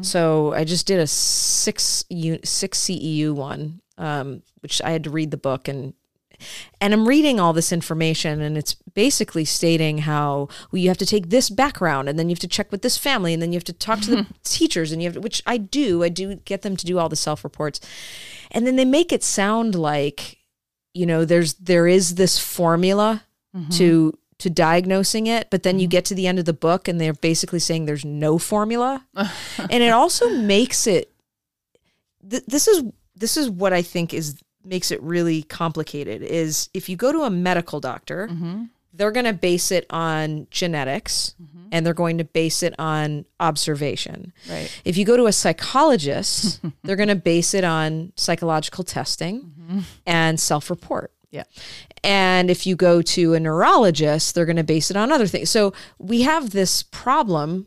So 0.00 0.54
I 0.54 0.64
just 0.64 0.86
did 0.86 0.98
a 1.00 1.06
six 1.06 2.04
u, 2.08 2.38
six 2.44 2.78
CEU 2.80 3.34
one, 3.34 3.82
um, 3.98 4.42
which 4.60 4.80
I 4.82 4.90
had 4.90 5.04
to 5.04 5.10
read 5.10 5.30
the 5.30 5.36
book 5.36 5.68
and 5.68 5.92
and 6.80 6.92
I'm 6.92 7.06
reading 7.06 7.38
all 7.38 7.52
this 7.52 7.72
information, 7.72 8.40
and 8.40 8.56
it's 8.56 8.74
basically 8.94 9.44
stating 9.44 9.98
how 9.98 10.48
well, 10.70 10.80
you 10.80 10.88
have 10.88 10.98
to 10.98 11.06
take 11.06 11.30
this 11.30 11.50
background, 11.50 12.08
and 12.08 12.18
then 12.18 12.28
you 12.28 12.34
have 12.34 12.40
to 12.40 12.48
check 12.48 12.70
with 12.70 12.82
this 12.82 12.96
family, 12.96 13.32
and 13.32 13.42
then 13.42 13.52
you 13.52 13.56
have 13.56 13.64
to 13.64 13.72
talk 13.72 14.00
to 14.00 14.10
the 14.10 14.26
teachers, 14.44 14.92
and 14.92 15.02
you 15.02 15.08
have 15.08 15.14
to, 15.14 15.20
which 15.20 15.42
I 15.46 15.56
do. 15.56 16.02
I 16.02 16.08
do 16.08 16.36
get 16.36 16.62
them 16.62 16.76
to 16.76 16.86
do 16.86 16.98
all 16.98 17.08
the 17.08 17.16
self 17.16 17.44
reports, 17.44 17.80
and 18.50 18.66
then 18.66 18.76
they 18.76 18.84
make 18.84 19.12
it 19.12 19.22
sound 19.22 19.74
like 19.74 20.38
you 20.94 21.06
know 21.06 21.24
there's 21.24 21.54
there 21.54 21.86
is 21.86 22.16
this 22.16 22.38
formula 22.38 23.24
mm-hmm. 23.54 23.70
to 23.70 24.18
to 24.38 24.50
diagnosing 24.50 25.26
it, 25.26 25.48
but 25.50 25.62
then 25.62 25.78
you 25.78 25.84
mm-hmm. 25.84 25.90
get 25.90 26.04
to 26.06 26.14
the 26.14 26.26
end 26.26 26.38
of 26.38 26.46
the 26.46 26.52
book, 26.52 26.88
and 26.88 27.00
they're 27.00 27.12
basically 27.12 27.58
saying 27.58 27.84
there's 27.84 28.04
no 28.04 28.38
formula, 28.38 29.06
and 29.14 29.82
it 29.82 29.92
also 29.92 30.28
makes 30.30 30.86
it. 30.86 31.12
Th- 32.28 32.44
this 32.46 32.66
is 32.66 32.84
this 33.14 33.36
is 33.36 33.48
what 33.48 33.72
I 33.72 33.82
think 33.82 34.12
is 34.12 34.40
makes 34.64 34.90
it 34.90 35.02
really 35.02 35.42
complicated 35.44 36.22
is 36.22 36.68
if 36.74 36.88
you 36.88 36.96
go 36.96 37.12
to 37.12 37.20
a 37.22 37.30
medical 37.30 37.80
doctor 37.80 38.28
they're 38.92 39.12
going 39.12 39.24
to 39.26 39.32
base 39.32 39.70
it 39.70 39.86
on 39.90 40.46
genetics 40.50 41.34
and 41.72 41.86
they're 41.86 41.94
going 41.94 42.18
to 42.18 42.24
base 42.24 42.62
it 42.62 42.74
on 42.78 43.24
observation 43.38 44.32
Right. 44.48 44.70
if 44.84 44.96
you 44.96 45.04
go 45.04 45.16
to 45.16 45.26
a 45.26 45.32
psychologist 45.32 46.60
they're 46.84 46.96
going 46.96 47.08
to 47.08 47.14
base 47.14 47.54
it 47.54 47.64
on 47.64 48.12
psychological 48.16 48.84
testing 48.84 49.42
mm-hmm. 49.42 49.78
and 50.06 50.38
self-report 50.40 51.12
Yeah. 51.30 51.44
and 52.02 52.50
if 52.50 52.66
you 52.66 52.74
go 52.76 53.00
to 53.02 53.34
a 53.34 53.40
neurologist, 53.40 54.34
they're 54.34 54.46
going 54.46 54.56
to 54.56 54.64
base 54.64 54.90
it 54.90 54.96
on 54.96 55.12
other 55.12 55.26
things. 55.28 55.48
So 55.50 55.72
we 55.98 56.22
have 56.22 56.50
this 56.50 56.82
problem 56.82 57.66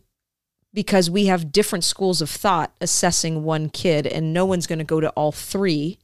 because 0.74 1.10
we 1.10 1.28
have 1.28 1.52
different 1.52 1.84
schools 1.86 2.22
of 2.22 2.30
thought 2.30 2.74
assessing 2.82 3.44
one 3.44 3.70
kid, 3.70 4.06
and 4.08 4.34
no 4.34 4.44
one's 4.46 4.66
going 4.68 4.80
to 4.80 4.86
go 4.86 5.00
to 5.00 5.10
all 5.12 5.32
three. 5.32 6.00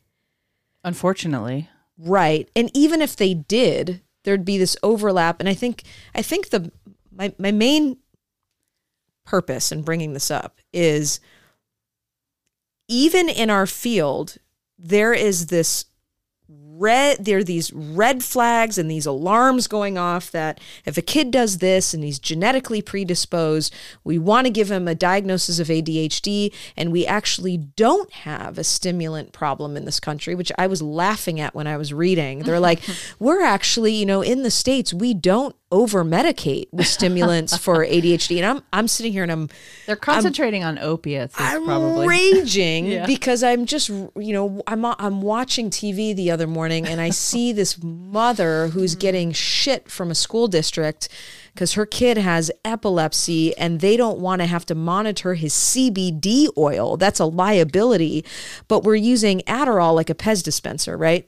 Unfortunately. 0.84 1.70
Right. 1.98 2.50
And 2.56 2.72
even 2.74 3.02
if 3.02 3.16
they 3.16 3.34
did, 3.34 4.02
there'd 4.24 4.46
be 4.46 4.58
this 4.58 4.78
overlap. 4.84 5.40
And 5.40 5.50
I 5.50 5.54
think, 5.54 5.84
I 6.16 6.22
think 6.22 6.50
the, 6.50 6.72
my, 7.12 7.34
my 7.38 7.52
main 7.52 7.98
purpose 9.26 9.72
in 9.72 9.82
bringing 9.84 10.14
this 10.14 10.32
up 10.32 10.60
is 10.74 11.20
even 12.88 13.30
in 13.30 13.50
our 13.50 13.68
field, 13.68 14.38
there 14.78 15.14
is 15.14 15.48
this 15.48 15.86
red 16.80 17.24
there 17.24 17.40
are 17.40 17.44
these 17.44 17.72
red 17.74 18.24
flags 18.24 18.78
and 18.78 18.90
these 18.90 19.06
alarms 19.06 19.68
going 19.68 19.98
off 19.98 20.32
that 20.32 20.60
if 20.86 20.98
a 20.98 21.02
kid 21.02 21.30
does 21.30 21.58
this 21.58 21.94
and 21.94 22.04
he's 22.04 22.20
genetically 22.20 22.82
predisposed 22.82 23.74
we 24.04 24.18
want 24.18 24.46
to 24.46 24.52
give 24.52 24.72
him 24.72 24.88
a 24.88 24.96
diagnosis 24.96 25.60
of 25.60 25.68
ADHD 25.68 26.54
and 26.78 26.92
we 26.92 27.06
actually 27.06 27.58
don't 27.58 28.12
have 28.12 28.58
a 28.58 28.64
stimulant 28.64 29.34
problem 29.34 29.76
in 29.76 29.86
this 29.86 30.00
country 30.00 30.36
which 30.36 30.52
I 30.58 30.68
was 30.68 30.82
laughing 30.82 31.40
at 31.40 31.54
when 31.54 31.68
I 31.68 31.78
was 31.78 31.94
reading. 31.94 32.40
They're 32.40 32.60
like 32.60 32.82
we're 33.20 33.44
actually 33.44 33.94
you 33.94 34.06
know 34.06 34.22
in 34.22 34.44
the 34.44 34.52
states 34.52 34.94
we 34.94 35.14
don't 35.14 35.56
over 35.72 36.04
medicate 36.04 36.66
with 36.72 36.88
stimulants 36.88 37.56
for 37.56 37.86
ADHD 37.86 38.38
and 38.38 38.46
I'm 38.46 38.64
I'm 38.74 38.88
sitting 38.88 39.12
here 39.12 39.22
and 39.24 39.32
I'm 39.32 39.50
They're 39.86 39.96
concentrating 39.96 40.64
on 40.64 40.80
opiates 40.80 41.36
I'm 41.38 41.66
probably. 41.66 42.08
raging 42.08 42.86
Yeah. 42.88 43.06
because 43.06 43.44
I'm 43.44 43.66
just, 43.68 43.90
you 43.90 44.34
know, 44.34 44.62
I'm 44.66 44.84
I'm 44.84 45.22
watching 45.22 45.70
TV 45.70 46.16
the 46.16 46.32
other 46.32 46.48
morning 46.48 46.88
and 46.88 47.00
I 47.00 47.12
see 47.12 47.54
this 47.60 47.82
mother 47.84 48.70
who's 48.70 48.94
Mm-hmm. 48.94 49.00
getting 49.00 49.32
shit 49.32 49.92
from 49.92 50.10
a 50.10 50.16
school 50.16 50.48
district 50.48 51.08
because 51.54 51.74
her 51.74 51.86
kid 51.86 52.18
has 52.18 52.50
epilepsy 52.66 53.56
and 53.58 53.80
they 53.82 53.96
don't 53.98 54.18
want 54.20 54.42
to 54.42 54.48
have 54.48 54.66
to 54.68 54.76
monitor 54.76 55.36
his 55.36 55.54
CBD 55.54 56.48
oil. 56.58 56.98
That's 56.98 57.20
a 57.20 57.26
liability, 57.26 58.26
but 58.68 58.84
we're 58.84 58.96
using 58.96 59.42
Adderall 59.42 59.94
like 59.94 60.10
a 60.10 60.16
Pez 60.16 60.44
dispenser, 60.44 60.98
right? 60.98 61.28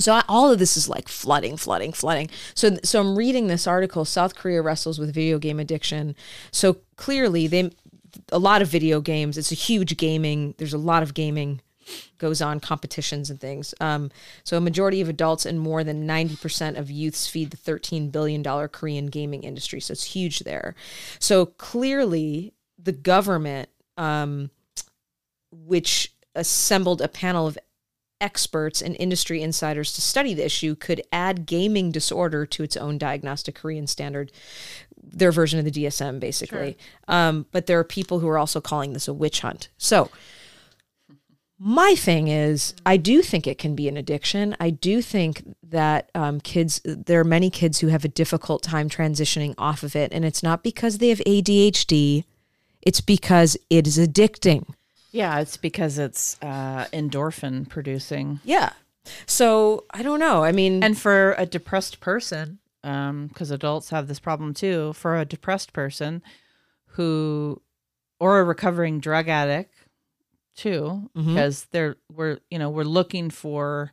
So 0.00 0.14
I, 0.14 0.24
all 0.28 0.50
of 0.50 0.58
this 0.58 0.76
is 0.76 0.88
like 0.88 1.08
flooding, 1.08 1.56
flooding, 1.56 1.92
flooding. 1.92 2.30
So 2.54 2.78
so 2.82 3.00
I'm 3.00 3.16
reading 3.16 3.46
this 3.46 3.66
article. 3.66 4.04
South 4.04 4.34
Korea 4.34 4.62
wrestles 4.62 4.98
with 4.98 5.14
video 5.14 5.38
game 5.38 5.60
addiction. 5.60 6.16
So 6.50 6.78
clearly 6.96 7.46
they 7.46 7.70
a 8.32 8.38
lot 8.38 8.62
of 8.62 8.68
video 8.68 9.00
games. 9.00 9.38
It's 9.38 9.52
a 9.52 9.56
huge 9.56 9.96
gaming. 9.96 10.54
There's 10.58 10.74
a 10.74 10.78
lot 10.78 11.02
of 11.02 11.14
gaming 11.14 11.60
goes 12.18 12.40
on 12.40 12.60
competitions 12.60 13.30
and 13.30 13.40
things. 13.40 13.74
Um, 13.80 14.10
so 14.44 14.56
a 14.56 14.60
majority 14.60 15.00
of 15.00 15.08
adults 15.08 15.44
and 15.46 15.58
more 15.58 15.82
than 15.82 16.06
90% 16.06 16.78
of 16.78 16.90
youths 16.90 17.26
feed 17.26 17.50
the 17.50 17.56
13 17.56 18.10
billion 18.10 18.42
dollar 18.42 18.68
Korean 18.68 19.06
gaming 19.06 19.42
industry. 19.42 19.80
So 19.80 19.92
it's 19.92 20.04
huge 20.04 20.40
there. 20.40 20.74
So 21.18 21.46
clearly 21.46 22.52
the 22.78 22.92
government 22.92 23.70
um, 23.96 24.50
which 25.50 26.14
assembled 26.34 27.00
a 27.02 27.08
panel 27.08 27.46
of 27.46 27.58
experts 28.20 28.82
and 28.82 28.96
industry 28.98 29.42
insiders 29.42 29.92
to 29.94 30.00
study 30.00 30.34
the 30.34 30.44
issue 30.44 30.74
could 30.74 31.02
add 31.12 31.46
gaming 31.46 31.90
disorder 31.90 32.46
to 32.46 32.62
its 32.62 32.76
own 32.76 32.98
diagnostic 32.98 33.54
Korean 33.54 33.86
standard, 33.86 34.32
their 35.02 35.32
version 35.32 35.58
of 35.58 35.64
the 35.64 35.70
DSM, 35.70 36.20
basically. 36.20 36.76
Um, 37.08 37.46
but 37.52 37.66
there 37.66 37.78
are 37.78 37.84
people 37.84 38.20
who 38.20 38.28
are 38.28 38.38
also 38.38 38.60
calling 38.60 38.92
this 38.92 39.08
a 39.08 39.14
witch 39.14 39.40
hunt. 39.40 39.68
So, 39.78 40.10
my 41.62 41.94
thing 41.94 42.28
is, 42.28 42.72
I 42.86 42.96
do 42.96 43.20
think 43.20 43.46
it 43.46 43.58
can 43.58 43.74
be 43.74 43.86
an 43.86 43.98
addiction. 43.98 44.56
I 44.58 44.70
do 44.70 45.02
think 45.02 45.42
that 45.62 46.10
um, 46.14 46.40
kids, 46.40 46.80
there 46.84 47.20
are 47.20 47.24
many 47.24 47.50
kids 47.50 47.80
who 47.80 47.88
have 47.88 48.02
a 48.02 48.08
difficult 48.08 48.62
time 48.62 48.88
transitioning 48.88 49.54
off 49.58 49.82
of 49.82 49.94
it. 49.94 50.10
And 50.10 50.24
it's 50.24 50.42
not 50.42 50.62
because 50.62 50.98
they 50.98 51.10
have 51.10 51.18
ADHD, 51.26 52.24
it's 52.80 53.02
because 53.02 53.58
it 53.68 53.86
is 53.86 53.98
addicting. 53.98 54.72
Yeah, 55.10 55.40
it's 55.40 55.56
because 55.56 55.98
it's 55.98 56.36
uh, 56.42 56.86
endorphin 56.92 57.68
producing. 57.68 58.40
Yeah. 58.44 58.72
So 59.26 59.84
I 59.92 60.02
don't 60.02 60.20
know. 60.20 60.44
I 60.44 60.52
mean, 60.52 60.82
And 60.82 60.96
for 60.96 61.34
a 61.38 61.46
depressed 61.46 62.00
person, 62.00 62.58
because 62.82 63.50
adults 63.50 63.90
have 63.90 64.08
this 64.08 64.20
problem 64.20 64.54
too, 64.54 64.92
for 64.92 65.18
a 65.18 65.24
depressed 65.24 65.72
person 65.72 66.22
who, 66.94 67.60
or 68.18 68.40
a 68.40 68.44
recovering 68.44 69.00
drug 69.00 69.28
addict 69.28 69.74
too, 70.54 71.10
because 71.14 71.66
they're 71.72 71.96
we're 72.12 72.38
you 72.50 72.58
know 72.58 72.70
we're 72.70 72.84
looking 72.84 73.30
for 73.30 73.92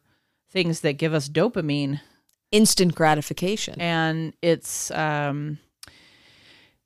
things 0.51 0.81
that 0.81 0.93
give 0.93 1.13
us 1.13 1.29
dopamine, 1.29 2.01
instant 2.51 2.95
gratification. 2.95 3.79
and 3.79 4.33
it's 4.41 4.91
um, 4.91 5.57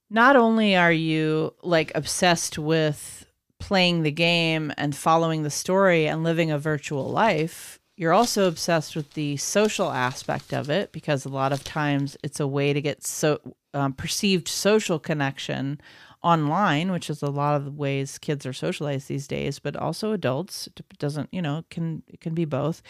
not 0.10 0.36
only 0.36 0.76
are 0.76 0.92
you 0.92 1.54
like 1.64 1.92
obsessed 1.96 2.58
with 2.60 3.21
playing 3.62 4.04
the 4.04 4.12
game 4.12 4.74
and 4.78 4.96
following 4.96 5.44
the 5.44 5.50
story 5.50 6.08
and 6.08 6.24
living 6.24 6.52
a 6.52 6.58
virtual 6.60 7.10
life 7.10 7.80
you're 7.98 8.14
also 8.14 8.48
obsessed 8.48 8.96
with 8.96 9.14
the 9.14 9.38
social 9.38 9.92
aspect 9.92 10.54
of 10.54 10.70
it 10.70 10.92
because 10.92 11.24
a 11.24 11.30
lot 11.30 11.54
of 11.54 11.64
times 11.64 12.18
it's 12.24 12.40
a 12.40 12.48
way 12.48 12.74
to 12.74 12.82
get 12.82 13.06
so 13.06 13.40
um, 13.74 13.94
perceived 13.94 14.48
social 14.48 14.98
connection 15.00 15.80
online 16.24 16.92
which 16.92 17.10
is 17.10 17.22
a 17.22 17.30
lot 17.30 17.56
of 17.56 17.66
the 17.66 17.72
ways 17.72 18.18
kids 18.18 18.46
are 18.46 18.54
socialized 18.54 19.08
these 19.08 19.28
days 19.28 19.60
but 19.60 19.76
also 19.76 20.12
adults 20.12 20.68
it 20.68 20.84
doesn't 21.00 21.30
you 21.32 21.42
know 21.42 21.64
can 21.70 22.04
it 22.08 22.20
can 22.20 22.34
be 22.34 22.46
both. 22.46 22.82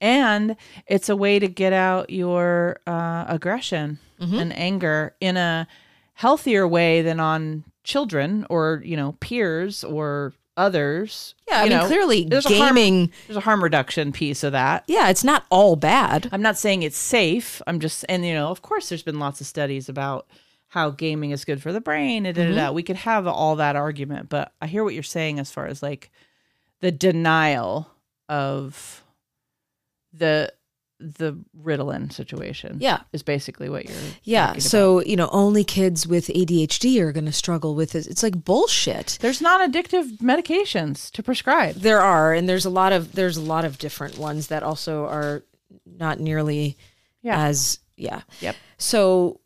And 0.00 0.56
it's 0.88 1.08
a 1.08 1.14
way 1.14 1.38
to 1.38 1.46
get 1.46 1.72
out 1.72 2.10
your 2.10 2.80
uh, 2.88 3.24
aggression 3.28 4.00
and 4.40 4.56
anger 4.58 5.14
in 5.20 5.36
a 5.36 5.68
healthier 6.14 6.66
way 6.68 7.02
than 7.02 7.18
on 7.20 7.64
children 7.84 8.46
or 8.50 8.80
you 8.84 8.96
know 8.96 9.12
peers 9.20 9.82
or 9.84 10.32
others 10.56 11.34
Yeah, 11.48 11.60
I 11.60 11.62
mean, 11.62 11.70
know, 11.78 11.86
clearly 11.86 12.24
there's 12.24 12.44
a 12.46 12.56
harm- 12.58 12.74
gaming. 12.76 13.12
there's 13.26 13.38
a 13.38 13.40
harm 13.40 13.62
reduction 13.64 14.12
piece 14.12 14.44
of 14.44 14.52
that 14.52 14.84
yeah, 14.86 15.08
it's 15.08 15.24
not 15.24 15.44
all 15.50 15.76
bad. 15.76 16.28
i'm 16.30 16.42
not 16.42 16.58
saying 16.58 16.82
it's 16.82 16.96
safe 16.98 17.62
i'm 17.66 17.80
just 17.80 18.04
and 18.08 18.24
you 18.26 18.34
know 18.34 18.50
of 18.50 18.60
course 18.62 18.88
there's 18.90 19.02
been 19.02 19.18
lots 19.18 19.40
of 19.40 19.46
studies 19.46 19.88
about 19.88 20.26
how 20.68 20.90
gaming 20.90 21.30
is 21.32 21.44
good 21.46 21.60
for 21.62 21.72
the 21.72 21.80
brain 21.80 22.24
and 22.26 22.36
da, 22.36 22.44
da. 22.44 22.50
Mm-hmm. 22.50 22.74
we 22.74 22.82
could 22.82 22.96
have 22.96 23.26
all 23.26 23.56
that 23.56 23.76
argument 23.76 24.28
but 24.28 24.52
i 24.60 24.66
hear 24.66 24.84
what 24.84 24.94
you're 24.94 25.02
saying 25.02 25.38
as 25.40 25.50
far 25.50 25.66
as 25.66 25.82
like 25.82 26.10
the 26.80 26.92
denial 26.92 27.90
of 28.28 29.02
the 30.12 30.52
the 31.02 31.38
Ritalin 31.60 32.12
situation. 32.12 32.78
Yeah. 32.80 33.00
is 33.12 33.22
basically 33.22 33.68
what 33.68 33.84
you're. 33.86 33.96
Yeah. 34.24 34.46
talking 34.46 34.60
about. 34.60 34.62
So, 34.62 35.02
you 35.02 35.16
know, 35.16 35.28
only 35.32 35.64
kids 35.64 36.06
with 36.06 36.28
ADHD 36.28 37.00
are 37.00 37.12
going 37.12 37.26
to 37.26 37.32
struggle 37.32 37.74
with 37.74 37.94
it. 37.94 38.06
It's 38.06 38.22
like 38.22 38.44
bullshit. 38.44 39.18
there's 39.20 39.40
non-addictive 39.40 40.18
medications 40.18 41.10
to 41.12 41.22
prescribe. 41.22 41.74
There 41.76 42.00
are, 42.00 42.32
and 42.32 42.48
there's 42.48 42.64
a 42.64 42.70
lot 42.70 42.92
of 42.92 43.12
there's 43.12 43.36
a 43.36 43.42
lot 43.42 43.64
of 43.64 43.78
different 43.78 44.18
ones 44.18 44.46
that 44.48 44.62
also 44.62 45.06
are 45.06 45.42
not 45.86 46.20
nearly 46.20 46.76
Yeah. 47.22 47.46
as 47.46 47.78
Yeah. 47.96 48.22
Yep. 48.40 48.56
So 48.78 49.40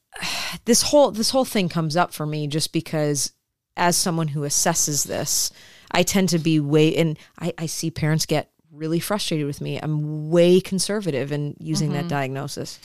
this 0.64 0.82
whole 0.82 1.10
this 1.10 1.30
whole 1.30 1.44
thing 1.44 1.68
comes 1.68 1.96
up 1.96 2.12
for 2.12 2.26
me 2.26 2.46
just 2.46 2.72
because 2.72 3.32
as 3.76 3.96
someone 3.96 4.28
who 4.28 4.40
assesses 4.42 5.06
this, 5.06 5.50
I 5.90 6.02
tend 6.02 6.28
to 6.30 6.38
be 6.38 6.60
way 6.60 6.94
and 6.96 7.18
I, 7.40 7.54
I 7.58 7.66
see 7.66 7.90
parents 7.90 8.26
get 8.26 8.50
really 8.82 9.00
frustrated 9.00 9.46
with 9.46 9.60
me. 9.60 9.78
I'm 9.82 10.30
way 10.30 10.60
conservative 10.60 11.30
in 11.36 11.56
using 11.60 11.90
Mm-hmm. 11.90 12.08
that 12.08 12.08
diagnosis. 12.08 12.78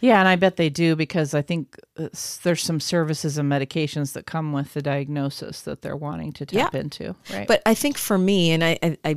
Yeah, 0.00 0.18
and 0.18 0.28
I 0.28 0.36
bet 0.36 0.56
they 0.56 0.68
do 0.68 0.96
because 0.96 1.32
I 1.32 1.42
think 1.42 1.62
uh, 1.96 2.08
there's 2.42 2.62
some 2.62 2.80
services 2.80 3.38
and 3.38 3.50
medications 3.50 4.12
that 4.14 4.26
come 4.26 4.52
with 4.52 4.74
the 4.74 4.82
diagnosis 4.82 5.62
that 5.62 5.80
they're 5.82 5.96
wanting 6.08 6.32
to 6.34 6.44
tap 6.46 6.74
Yeah. 6.74 6.80
into. 6.80 7.14
Right. 7.32 7.48
But 7.48 7.62
I 7.64 7.74
think 7.74 7.96
for 7.96 8.18
me, 8.18 8.50
and 8.50 8.62
I, 8.62 8.72
I, 8.82 8.98
I, 9.10 9.12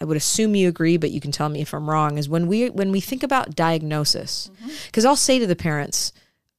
I 0.00 0.04
would 0.04 0.16
assume 0.16 0.54
you 0.54 0.68
agree, 0.68 0.96
but 0.98 1.10
you 1.10 1.20
can 1.20 1.32
tell 1.32 1.48
me 1.48 1.60
if 1.60 1.72
I'm 1.74 1.88
wrong. 1.90 2.18
Is 2.18 2.28
when 2.28 2.46
we 2.46 2.70
when 2.70 2.92
we 2.92 3.00
think 3.00 3.22
about 3.24 3.56
diagnosis, 3.56 4.50
because 4.86 5.04
I'll 5.04 5.16
say 5.28 5.38
to 5.40 5.46
the 5.46 5.56
parents, 5.56 6.12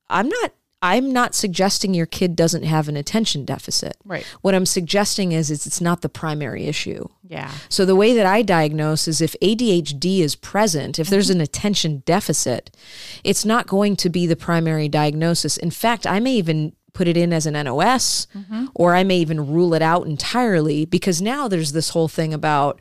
I'm 0.09 0.27
not 0.27 0.51
I'm 0.81 1.12
not 1.12 1.36
suggesting 1.36 1.93
your 1.93 2.05
kid 2.05 2.36
doesn't 2.36 2.63
have 2.63 2.88
an 2.88 2.95
attention 2.95 3.43
deficit. 3.43 3.98
Right. 4.05 4.25
What 4.41 4.55
I'm 4.55 4.65
suggesting 4.65 5.33
is 5.33 5.51
it's, 5.51 5.67
it's 5.67 5.81
not 5.81 6.01
the 6.01 6.09
primary 6.09 6.65
issue. 6.65 7.07
yeah. 7.27 7.51
So 7.67 7.86
the 7.86 7.95
way 7.95 8.13
that 8.13 8.25
I 8.25 8.41
diagnose 8.41 9.07
is 9.07 9.19
if 9.19 9.36
ADHD 9.41 10.19
is 10.19 10.36
present, 10.36 10.98
if 10.98 11.09
there's 11.09 11.29
an 11.29 11.41
attention 11.41 12.03
deficit, 12.05 12.75
it's 13.24 13.43
not 13.43 13.67
going 13.67 13.98
to 13.98 14.09
be 14.09 14.25
the 14.25 14.38
primary 14.38 14.88
diagnosis. 14.88 15.57
In 15.57 15.71
fact, 15.71 16.07
I 16.07 16.19
may 16.19 16.36
even 16.36 16.74
put 16.93 17.07
it 17.07 17.17
in 17.17 17.33
as 17.33 17.45
an 17.45 17.53
NOS 17.53 18.27
mm-hmm. 18.36 18.67
or 18.74 18.95
I 18.95 19.03
may 19.03 19.17
even 19.19 19.51
rule 19.51 19.74
it 19.74 19.81
out 19.81 20.07
entirely 20.07 20.86
because 20.86 21.21
now 21.21 21.48
there's 21.48 21.71
this 21.71 21.89
whole 21.89 22.07
thing 22.07 22.33
about 22.33 22.79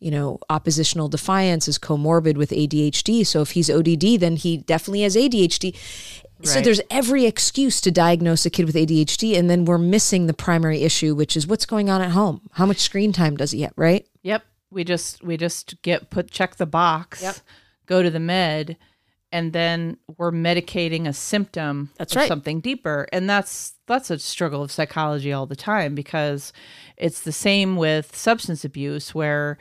you 0.00 0.10
know, 0.10 0.38
oppositional 0.50 1.08
defiance 1.08 1.66
is 1.66 1.78
comorbid 1.78 2.36
with 2.36 2.50
ADHD. 2.50 3.26
So 3.26 3.40
if 3.40 3.52
he's 3.52 3.70
ODD, 3.70 4.20
then 4.20 4.36
he 4.36 4.58
definitely 4.58 5.00
has 5.00 5.16
ADHD. 5.16 5.74
So 6.42 6.60
there's 6.60 6.80
every 6.90 7.24
excuse 7.26 7.80
to 7.82 7.90
diagnose 7.90 8.44
a 8.44 8.50
kid 8.50 8.66
with 8.66 8.74
ADHD, 8.74 9.38
and 9.38 9.48
then 9.48 9.64
we're 9.64 9.78
missing 9.78 10.26
the 10.26 10.34
primary 10.34 10.82
issue, 10.82 11.14
which 11.14 11.36
is 11.36 11.46
what's 11.46 11.64
going 11.64 11.88
on 11.88 12.02
at 12.02 12.10
home. 12.10 12.42
How 12.52 12.66
much 12.66 12.78
screen 12.78 13.12
time 13.12 13.36
does 13.36 13.52
he 13.52 13.62
have, 13.62 13.72
right? 13.76 14.06
Yep. 14.22 14.44
We 14.70 14.84
just 14.84 15.22
we 15.22 15.36
just 15.36 15.80
get 15.82 16.10
put 16.10 16.30
check 16.30 16.56
the 16.56 16.66
box, 16.66 17.22
Yep. 17.22 17.36
go 17.86 18.02
to 18.02 18.10
the 18.10 18.20
med, 18.20 18.76
and 19.30 19.52
then 19.52 19.96
we're 20.18 20.32
medicating 20.32 21.06
a 21.06 21.12
symptom 21.12 21.90
That's 21.96 22.12
of 22.12 22.16
right. 22.20 22.28
something 22.28 22.60
deeper. 22.60 23.06
And 23.12 23.30
that's 23.30 23.74
that's 23.86 24.10
a 24.10 24.18
struggle 24.18 24.62
of 24.62 24.72
psychology 24.72 25.32
all 25.32 25.46
the 25.46 25.56
time 25.56 25.94
because 25.94 26.52
it's 26.96 27.20
the 27.20 27.32
same 27.32 27.76
with 27.76 28.14
substance 28.16 28.64
abuse 28.64 29.14
where 29.14 29.56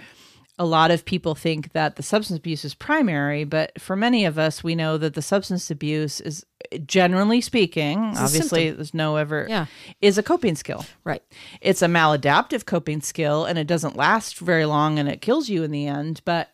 a 0.63 0.65
lot 0.65 0.91
of 0.91 1.03
people 1.03 1.35
think 1.35 1.73
that 1.73 1.97
the 1.97 2.03
substance 2.03 2.37
abuse 2.37 2.63
is 2.63 2.73
primary, 2.73 3.43
but 3.43 3.79
for 3.81 3.95
many 3.95 4.23
of 4.25 4.37
us, 4.39 4.63
we 4.63 4.75
know 4.75 4.97
that 4.97 5.13
the 5.13 5.21
substance 5.21 5.69
abuse 5.69 6.21
is 6.21 6.45
generally 6.85 7.41
speaking, 7.41 7.99
obviously, 8.17 8.71
there's 8.71 8.93
no 8.93 9.17
ever, 9.17 9.45
Yeah. 9.49 9.65
is 10.01 10.17
a 10.17 10.23
coping 10.23 10.55
skill. 10.55 10.85
Right. 11.03 11.21
it's 11.61 11.81
a 11.81 11.87
maladaptive 11.87 12.65
coping 12.65 13.01
skill 13.01 13.45
and 13.45 13.59
it 13.59 13.67
doesn't 13.67 13.95
last 13.97 14.37
very 14.39 14.65
long 14.65 14.97
and 14.99 15.09
it 15.09 15.21
kills 15.21 15.49
you 15.49 15.63
in 15.63 15.71
the 15.71 15.85
end 15.87 16.21
but 16.25 16.49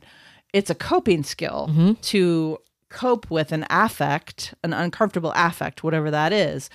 it's 0.54 0.70
a 0.72 0.76
coping 0.76 1.24
skill 1.24 1.96
to 2.02 2.58
cope 2.90 3.30
with 3.30 3.52
an 3.52 3.66
affect 3.70 4.56
an 4.64 4.74
uncomfortable 4.74 5.32
affect 5.36 5.84
whatever 5.84 6.10
that 6.10 6.34
is. 6.34 6.70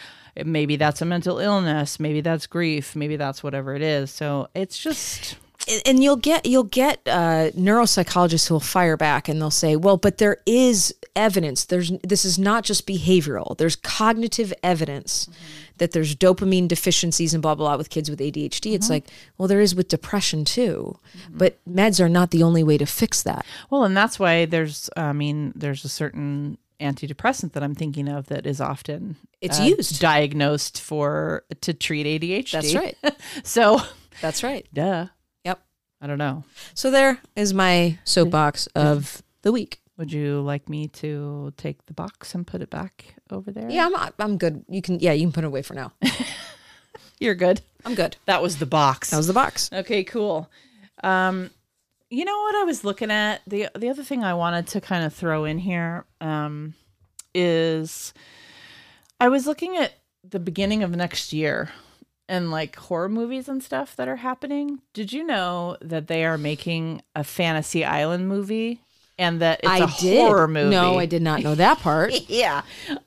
Maybe 0.45 0.76
that's 0.76 1.03
a 1.03 1.05
mental 1.05 1.38
illness 1.41 1.99
maybe 1.99 2.21
that's 2.21 2.47
grief 2.47 2.95
maybe 2.95 3.17
that's 3.17 3.43
whatever 3.43 3.75
it 3.75 3.83
is. 3.83 4.11
So 4.12 4.49
it's 4.55 4.79
just 4.79 5.37
and- 5.87 6.02
you'll 6.02 6.16
get 6.16 6.47
you'll 6.47 6.64
get 6.64 7.00
uh, 7.06 7.50
neuropsychologists 7.56 8.49
who 8.49 8.54
will 8.54 8.61
fire 8.61 8.97
back 8.97 9.28
and 9.28 9.40
they'll 9.40 9.50
say, 9.50 9.76
"Well, 9.76 9.97
but 9.97 10.18
there 10.18 10.38
is 10.47 10.94
evidence. 11.16 11.64
There's 11.64 11.92
this 12.02 12.25
is 12.25 12.38
not 12.38 12.64
just 12.64 12.87
behavioral. 12.87 13.56
There's 13.56 13.76
cognitive 13.76 14.52
evidence 14.62 15.28
that 15.78 15.92
there's 15.92 16.14
dopamine 16.14 16.68
deficiencies 16.68 17.35
and 17.35 17.42
blah 17.42 17.54
blah 17.54 17.68
blah 17.71 17.76
with 17.76 17.90
kids 17.90 18.11
with 18.11 18.21
ADHD." 18.21 18.75
It's 18.75 18.90
like, 18.90 19.06
well, 19.38 19.49
there 19.49 19.61
is 19.61 19.75
with 19.75 19.88
depression 19.88 20.44
too, 20.44 20.98
but 21.31 21.59
meds 21.68 22.00
are 22.00 22.09
not 22.09 22.31
the 22.31 22.42
only 22.42 22.62
way 22.62 22.79
to 22.79 22.87
fix 22.87 23.22
that. 23.22 23.44
well 23.70 23.85
and 23.85 23.96
that's 23.96 24.18
why 24.18 24.44
there's 24.44 24.88
i 24.96 25.12
mean 25.12 25.53
there's 25.57 25.85
a 25.85 25.88
certain 25.88 26.59
antidepressant 26.81 27.53
that 27.53 27.62
i'm 27.62 27.74
thinking 27.74 28.09
of 28.09 28.27
that 28.27 28.46
is 28.46 28.61
often 28.61 29.16
It's 29.40 29.61
uh, 29.61 29.64
used. 29.64 30.00
diagnosed 30.00 30.81
for 30.81 31.44
to 31.62 31.72
treat 31.72 32.07
adhd 32.07 32.50
That's 32.50 32.74
right. 32.74 32.96
so 33.44 33.81
That's 34.20 34.42
right. 34.42 34.66
duh. 34.74 35.07
I 36.05 36.07
don't 36.07 36.19
know 36.19 36.45
So 36.75 36.90
there 36.90 37.19
is 37.35 37.55
my 37.55 37.99
soapbox 38.05 38.67
of 38.75 39.23
the 39.43 39.51
week. 39.53 39.81
Would 39.97 40.12
you 40.12 40.40
like 40.40 40.69
me 40.69 40.88
to 40.88 41.53
take 41.57 41.87
the 41.87 41.95
box 41.95 42.35
and 42.35 42.47
put 42.47 42.61
it 42.61 42.69
back 42.69 43.14
over 43.31 43.51
there? 43.53 43.71
Yeah, 43.71 43.88
I'm 43.88 44.12
I'm 44.19 44.37
good. 44.38 44.64
You 44.69 44.83
can 44.83 44.99
yeah, 45.01 45.12
you 45.12 45.25
can 45.27 45.33
put 45.33 45.45
it 45.45 45.47
away 45.47 45.62
for 45.62 45.75
now. 45.75 45.93
You're 47.21 47.37
good. 47.37 47.61
I'm 47.87 47.95
good. 47.95 48.17
That 48.27 48.43
was 48.43 48.59
the 48.59 48.67
box. 48.67 49.11
That 49.11 49.17
was 49.19 49.29
the 49.29 49.33
box. 49.33 49.71
okay, 49.73 50.03
cool. 50.05 50.51
Um 51.03 51.51
you 52.11 52.25
know 52.25 52.38
what 52.43 52.55
I 52.57 52.64
was 52.64 52.85
looking 52.85 53.11
at? 53.11 53.40
The 53.47 53.69
the 53.75 53.88
other 53.88 54.03
thing 54.05 54.25
I 54.25 54.35
wanted 54.35 54.67
to 54.69 54.81
kind 54.81 55.05
of 55.07 55.14
throw 55.14 55.45
in 55.45 55.59
here 55.59 56.05
um 56.21 56.75
is 57.35 58.12
I 59.21 59.29
was 59.29 59.47
looking 59.47 59.77
at 59.77 59.93
the 60.29 60.40
beginning 60.40 60.83
of 60.83 60.90
next 60.90 61.33
year 61.33 61.71
and 62.28 62.50
like 62.50 62.76
horror 62.76 63.08
movies 63.08 63.48
and 63.48 63.62
stuff 63.62 63.94
that 63.96 64.08
are 64.08 64.16
happening. 64.16 64.80
Did 64.92 65.12
you 65.12 65.24
know 65.24 65.76
that 65.80 66.06
they 66.06 66.24
are 66.24 66.38
making 66.38 67.02
a 67.14 67.24
Fantasy 67.24 67.84
Island 67.84 68.28
movie 68.28 68.80
and 69.18 69.40
that 69.40 69.60
it's 69.62 69.68
a 69.68 69.84
I 69.84 69.94
did. 70.00 70.18
horror 70.26 70.48
movie? 70.48 70.70
No, 70.70 70.98
I 70.98 71.06
did 71.06 71.22
not 71.22 71.42
know 71.42 71.54
that 71.54 71.78
part. 71.78 72.12
yeah 72.28 72.62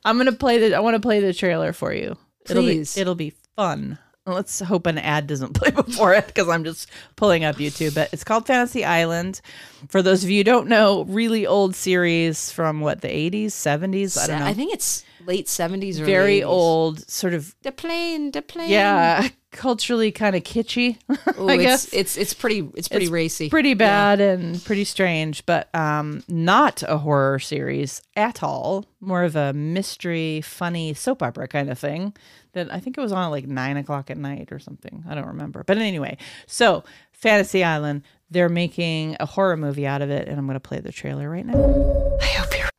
i'm 0.05 0.17
gonna 0.17 0.31
play 0.31 0.57
the 0.57 0.75
i 0.75 0.79
want 0.79 0.95
to 0.95 0.99
play 0.99 1.19
the 1.19 1.33
trailer 1.33 1.73
for 1.73 1.93
you 1.93 2.17
Please. 2.45 2.95
it'll 2.97 3.15
be, 3.15 3.27
it'll 3.27 3.33
be 3.33 3.33
fun 3.55 3.97
let's 4.25 4.59
hope 4.59 4.85
an 4.87 4.97
ad 4.97 5.27
doesn't 5.27 5.53
play 5.55 5.71
before 5.71 6.13
it 6.13 6.27
because 6.27 6.47
i'm 6.49 6.63
just 6.63 6.89
pulling 7.15 7.43
up 7.43 7.57
youtube 7.57 7.95
but 7.95 8.09
it's 8.13 8.23
called 8.23 8.45
fantasy 8.47 8.85
island 8.85 9.41
for 9.89 10.01
those 10.01 10.23
of 10.23 10.29
you 10.29 10.39
who 10.39 10.43
don't 10.43 10.67
know 10.67 11.03
really 11.05 11.45
old 11.45 11.75
series 11.75 12.51
from 12.51 12.79
what 12.81 13.01
the 13.01 13.07
80s 13.09 13.47
70s 13.47 14.17
i 14.17 14.27
don't 14.27 14.39
know 14.39 14.45
I 14.45 14.53
think 14.53 14.73
it's 14.73 15.03
late 15.27 15.45
70s 15.45 15.99
or 15.99 16.05
very 16.05 16.39
80s. 16.39 16.45
old 16.47 17.09
sort 17.09 17.33
of 17.35 17.53
The 17.61 17.71
plane, 17.71 18.31
the 18.31 18.41
plane. 18.41 18.69
yeah 18.69 19.27
culturally 19.51 20.11
kind 20.11 20.35
of 20.35 20.43
kitschy 20.43 20.97
Ooh, 21.39 21.47
i 21.49 21.53
it's, 21.55 21.61
guess 21.63 21.93
it's 21.93 22.17
it's 22.17 22.33
pretty 22.33 22.59
it's 22.75 22.87
pretty 22.87 23.05
It's 23.05 23.11
racy. 23.11 23.49
pretty 23.49 23.73
bad 23.73 24.19
and 24.21 24.63
pretty 24.65 24.83
strange, 24.83 25.45
but 25.45 25.73
um, 25.75 26.23
not 26.27 26.83
a 26.87 26.97
horror 26.97 27.39
series 27.39 28.01
at 28.15 28.41
all. 28.43 28.85
More 28.99 29.23
of 29.23 29.35
a 29.35 29.53
mystery, 29.53 30.41
funny 30.41 30.93
soap 30.93 31.21
opera 31.23 31.47
kind 31.47 31.69
of 31.69 31.79
thing. 31.79 32.13
That 32.53 32.71
I 32.73 32.79
think 32.79 32.97
it 32.97 33.01
was 33.01 33.11
on 33.11 33.23
at 33.25 33.27
like 33.31 33.47
nine 33.47 33.77
o'clock 33.77 34.09
at 34.11 34.17
night 34.17 34.49
or 34.51 34.59
something. 34.59 35.03
I 35.09 35.15
don't 35.15 35.27
remember. 35.27 35.63
But 35.65 35.77
anyway, 35.77 36.17
so 36.45 36.83
Fantasy 37.11 37.63
Island, 37.63 38.03
they're 38.29 38.49
making 38.49 39.15
a 39.19 39.25
horror 39.25 39.57
movie 39.57 39.87
out 39.87 40.01
of 40.01 40.09
it, 40.09 40.27
and 40.27 40.37
I'm 40.37 40.45
going 40.45 40.55
to 40.55 40.59
play 40.59 40.79
the 40.81 40.91
trailer 40.91 41.29
right 41.29 41.45
now. 41.45 42.17
I 42.21 42.25
hope 42.27 42.57
you're 42.57 42.69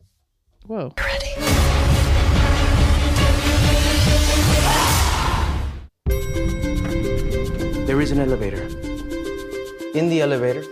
Whoa. 0.67 0.93
ready. 0.99 1.68
There 7.99 8.05
is 8.05 8.13
an 8.13 8.21
elevator. 8.21 8.63
In 9.93 10.09
the 10.09 10.21
elevator, 10.21 10.63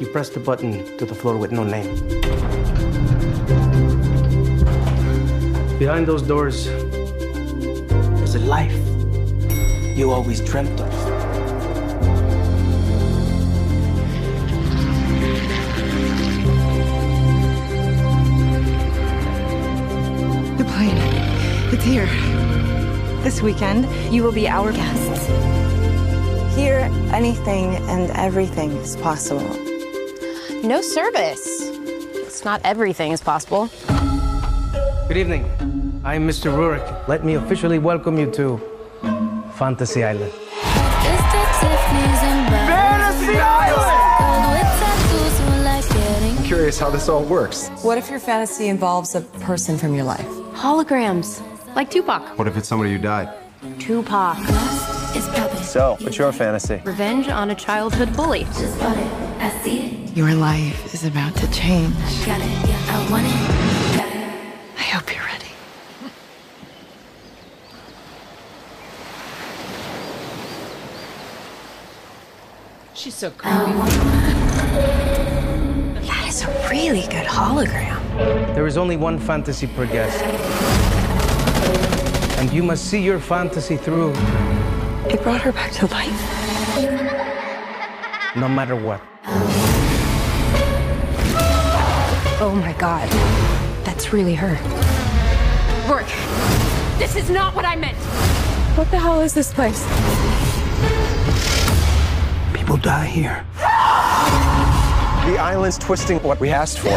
you 0.00 0.08
press 0.10 0.30
the 0.30 0.40
button 0.40 0.96
to 0.96 1.04
the 1.04 1.14
floor 1.14 1.36
with 1.36 1.52
no 1.52 1.64
name. 1.64 1.94
Behind 5.78 6.06
those 6.06 6.22
doors, 6.22 6.64
there's 6.64 8.36
a 8.36 8.38
life 8.38 8.74
you 9.98 10.10
always 10.10 10.40
dreamt 10.40 10.80
of. 10.80 10.90
The 20.56 20.64
plane. 20.64 20.96
It's 21.74 21.84
here. 21.84 22.06
This 23.22 23.42
weekend, 23.42 23.84
you 24.10 24.22
will 24.22 24.32
be 24.32 24.48
our 24.48 24.72
guests. 24.72 25.55
Here, 26.56 26.88
anything 27.12 27.76
and 27.92 28.10
everything 28.12 28.70
is 28.78 28.96
possible. 28.96 29.46
No 30.64 30.80
service. 30.80 31.46
It's 31.60 32.46
not 32.46 32.62
everything 32.64 33.12
is 33.12 33.20
possible. 33.20 33.68
Good 35.06 35.18
evening. 35.18 35.44
I'm 36.02 36.26
Mr. 36.26 36.50
Roarke. 36.50 37.06
Let 37.08 37.26
me 37.26 37.34
officially 37.34 37.78
welcome 37.78 38.16
you 38.18 38.30
to 38.30 38.58
Fantasy 39.58 40.02
Island. 40.02 40.32
Fantasy 42.56 43.38
Island! 43.38 44.06
Curious 46.46 46.78
how 46.78 46.88
this 46.88 47.10
all 47.10 47.22
works. 47.24 47.68
What 47.82 47.98
if 47.98 48.08
your 48.08 48.18
fantasy 48.18 48.68
involves 48.68 49.14
a 49.14 49.20
person 49.44 49.76
from 49.76 49.94
your 49.94 50.04
life? 50.04 50.26
Holograms, 50.54 51.42
like 51.76 51.90
Tupac. 51.90 52.38
What 52.38 52.48
if 52.48 52.56
it's 52.56 52.66
somebody 52.66 52.92
who 52.92 52.98
died? 52.98 53.28
Tupac. 53.78 54.38
So, 55.66 55.96
what's 56.00 56.16
your 56.16 56.32
fantasy? 56.32 56.80
Revenge 56.84 57.28
on 57.28 57.50
a 57.50 57.54
childhood 57.54 58.16
bully. 58.16 58.44
Just 58.44 58.80
want 58.80 58.98
it. 59.00 59.12
I 59.42 59.50
see 59.62 59.80
it. 59.80 60.16
Your 60.16 60.32
life 60.32 60.94
is 60.94 61.04
about 61.04 61.34
to 61.36 61.50
change. 61.50 61.92
I 61.98 62.24
got 62.24 62.40
it. 62.40 62.68
Yeah, 62.68 62.80
I 62.88 63.10
want 63.10 63.26
it. 63.26 63.32
Hope 64.78 65.12
you're 65.12 65.24
ready. 65.24 65.52
She's 72.94 73.14
so 73.14 73.30
cool. 73.32 73.50
That 76.06 76.24
is 76.28 76.42
a 76.42 76.68
really 76.70 77.02
good 77.02 77.26
hologram. 77.26 78.00
There 78.54 78.68
is 78.68 78.76
only 78.78 78.96
one 78.96 79.18
fantasy 79.18 79.66
per 79.66 79.84
guest. 79.86 80.22
And 82.38 82.52
you 82.52 82.62
must 82.62 82.84
see 82.84 83.02
your 83.02 83.18
fantasy 83.18 83.76
through. 83.76 84.14
It 85.08 85.22
brought 85.22 85.40
her 85.42 85.52
back 85.52 85.70
to 85.72 85.86
life. 85.86 86.10
no 88.36 88.48
matter 88.48 88.74
what. 88.74 89.00
Oh 92.38 92.54
my 92.60 92.72
god. 92.72 93.08
That's 93.84 94.12
really 94.12 94.34
her. 94.34 94.56
Roarke, 95.86 96.98
this 96.98 97.14
is 97.14 97.30
not 97.30 97.54
what 97.54 97.64
I 97.64 97.76
meant. 97.76 97.96
What 98.76 98.90
the 98.90 98.98
hell 98.98 99.20
is 99.20 99.32
this 99.32 99.52
place? 99.54 99.84
People 102.52 102.76
die 102.76 103.06
here. 103.06 103.44
The 105.30 105.38
island's 105.38 105.78
twisting 105.78 106.18
what 106.22 106.40
we 106.40 106.50
asked 106.50 106.80
for. 106.80 106.90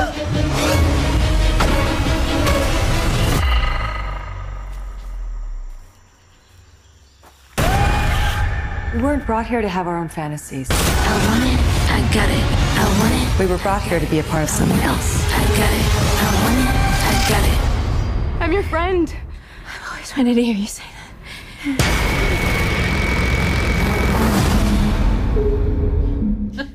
We 8.94 9.02
weren't 9.04 9.26
brought 9.26 9.46
here 9.46 9.62
to 9.62 9.70
have 9.70 9.88
our 9.88 9.98
own 9.98 10.10
fantasies. 10.10 10.68
I 10.72 11.28
want 11.30 11.44
it. 11.44 11.60
I 11.92 12.02
got 12.14 12.28
it. 12.30 12.44
I 12.44 12.86
want 13.00 13.14
it. 13.14 13.40
We 13.40 13.46
were 13.46 13.60
brought 13.62 13.84
here 13.84 14.00
to 14.00 14.06
be 14.08 14.18
a 14.20 14.24
part 14.24 14.44
of 14.44 14.50
someone 14.50 14.80
else. 14.80 15.24
I 15.32 15.44
got 15.60 15.72
it. 15.72 15.86
I 16.26 16.28
want 16.44 16.58
it. 16.60 16.70
I 17.06 17.14
got 17.30 17.44
it. 17.48 18.42
I'm 18.42 18.52
your 18.52 18.64
friend. 18.64 19.14
I've 19.68 19.92
always 19.92 20.18
wanted 20.18 20.34
to 20.36 20.44
hear 20.44 20.56
you 20.56 20.66
say 20.68 20.84
that. 20.84 22.40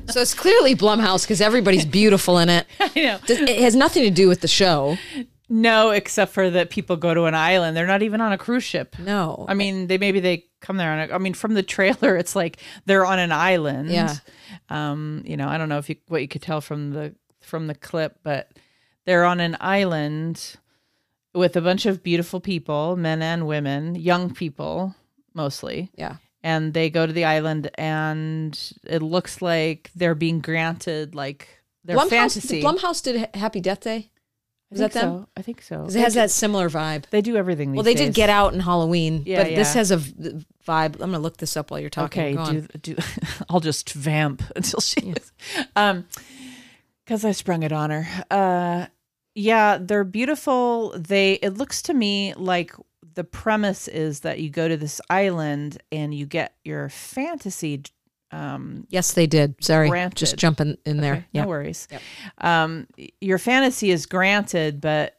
So 0.09 0.21
it's 0.21 0.33
clearly 0.33 0.75
Blumhouse 0.75 1.23
because 1.23 1.41
everybody's 1.41 1.85
beautiful 1.85 2.37
in 2.37 2.47
it. 2.47 2.65
I 2.79 2.91
know. 2.95 3.19
Does- 3.25 3.39
It 3.41 3.59
has 3.59 3.75
nothing 3.75 4.03
to 4.03 4.09
do 4.11 4.27
with 4.29 4.39
the 4.41 4.47
show. 4.47 4.97
No, 5.47 5.91
except 5.91 6.33
for 6.33 6.49
that 6.49 6.69
people 6.69 6.97
go 6.97 7.13
to 7.13 7.25
an 7.25 7.35
island. 7.35 7.77
They're 7.77 7.85
not 7.85 8.01
even 8.01 8.21
on 8.21 8.31
a 8.31 8.37
cruise 8.37 8.63
ship. 8.63 8.95
No. 8.97 9.45
I 9.47 9.53
mean, 9.53 9.87
they 9.87 9.97
maybe 9.97 10.19
they 10.19 10.45
come 10.61 10.77
there 10.77 10.91
on 10.91 11.09
a, 11.09 11.13
I 11.13 11.17
mean, 11.19 11.33
from 11.33 11.53
the 11.53 11.63
trailer, 11.63 12.15
it's 12.17 12.35
like 12.35 12.57
they're 12.85 13.05
on 13.05 13.19
an 13.19 13.31
island. 13.31 13.89
Yeah. 13.91 14.15
Um, 14.69 15.23
you 15.25 15.37
know, 15.37 15.47
I 15.47 15.57
don't 15.57 15.69
know 15.69 15.77
if 15.77 15.89
you 15.89 15.97
what 16.07 16.21
you 16.21 16.27
could 16.27 16.41
tell 16.41 16.61
from 16.61 16.91
the 16.91 17.15
from 17.41 17.67
the 17.67 17.75
clip, 17.75 18.19
but 18.23 18.51
they're 19.05 19.25
on 19.25 19.39
an 19.39 19.55
island 19.59 20.55
with 21.33 21.55
a 21.55 21.61
bunch 21.61 21.85
of 21.85 22.01
beautiful 22.01 22.39
people, 22.39 22.95
men 22.95 23.21
and 23.21 23.45
women, 23.45 23.95
young 23.95 24.33
people 24.33 24.95
mostly. 25.33 25.91
Yeah. 25.95 26.15
And 26.41 26.73
they 26.73 26.89
go 26.89 27.05
to 27.05 27.13
the 27.13 27.25
island 27.25 27.69
and 27.75 28.57
it 28.85 29.01
looks 29.01 29.41
like 29.41 29.91
they're 29.95 30.15
being 30.15 30.39
granted 30.39 31.13
like 31.15 31.47
their 31.83 31.97
Blumhouse, 31.97 32.09
fantasy. 32.09 32.61
Blumhouse 32.63 33.03
did 33.03 33.35
Happy 33.35 33.59
Death 33.59 33.81
Day. 33.81 34.11
I 34.81 34.85
Is 34.85 34.93
that 34.93 34.99
them? 35.01 35.19
so. 35.23 35.27
I 35.37 35.41
think 35.41 35.61
so. 35.61 35.85
it 35.85 35.93
has 35.95 36.13
that 36.15 36.31
similar 36.31 36.69
vibe. 36.69 37.05
They 37.09 37.21
do 37.21 37.35
everything. 37.37 37.73
Well, 37.73 37.83
they 37.83 37.93
did. 37.93 38.13
Get 38.13 38.29
Out 38.29 38.53
and 38.53 38.61
Halloween, 38.61 39.23
Yeah, 39.25 39.43
but 39.43 39.49
this 39.55 39.73
has 39.73 39.91
a 39.91 39.97
v- 39.97 40.45
vibe. 40.67 40.93
I'm 40.95 40.99
gonna 41.11 41.19
look 41.19 41.37
this 41.37 41.55
up 41.57 41.71
while 41.71 41.79
you're 41.79 41.89
talking. 41.89 42.21
Okay, 42.21 42.33
Go 42.35 42.67
do, 42.81 42.95
do 42.95 42.95
I'll 43.49 43.59
just 43.59 43.91
vamp 43.93 44.43
until 44.55 44.79
she 44.81 45.13
um 45.75 46.05
because 47.05 47.23
I 47.25 47.31
sprung 47.31 47.63
it 47.63 47.71
on 47.71 47.89
her. 47.91 48.07
Uh 48.31 48.87
yeah, 49.35 49.77
they're 49.81 50.03
beautiful. 50.03 50.93
They 50.97 51.33
it 51.33 51.57
looks 51.57 51.81
to 51.83 51.93
me 51.93 52.33
like 52.35 52.73
the 53.15 53.23
premise 53.23 53.87
is 53.87 54.21
that 54.21 54.39
you 54.39 54.49
go 54.49 54.67
to 54.67 54.75
this 54.77 54.99
island 55.09 55.81
and 55.91 56.13
you 56.13 56.25
get 56.25 56.55
your 56.65 56.89
fantasy 56.89 57.81
um 58.35 58.87
Yes, 58.89 59.13
they 59.13 59.27
did. 59.27 59.55
Sorry, 59.63 59.89
Granted. 59.89 60.17
just 60.17 60.37
jumping 60.37 60.77
in 60.85 60.97
there. 60.97 61.13
Okay, 61.13 61.25
yeah. 61.31 61.43
No 61.43 61.47
worries. 61.49 61.87
Um, 62.39 62.87
your 63.21 63.37
fantasy 63.37 63.91
is 63.91 64.05
granted, 64.05 64.81
but 64.81 65.17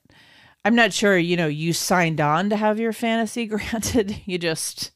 I'm 0.65 0.75
not 0.75 0.93
sure. 0.93 1.17
You 1.17 1.37
know, 1.37 1.47
you 1.47 1.73
signed 1.73 2.21
on 2.21 2.51
to 2.51 2.57
have 2.57 2.79
your 2.79 2.93
fantasy 2.93 3.47
granted. 3.55 4.23
You 4.27 4.39
just 4.39 4.91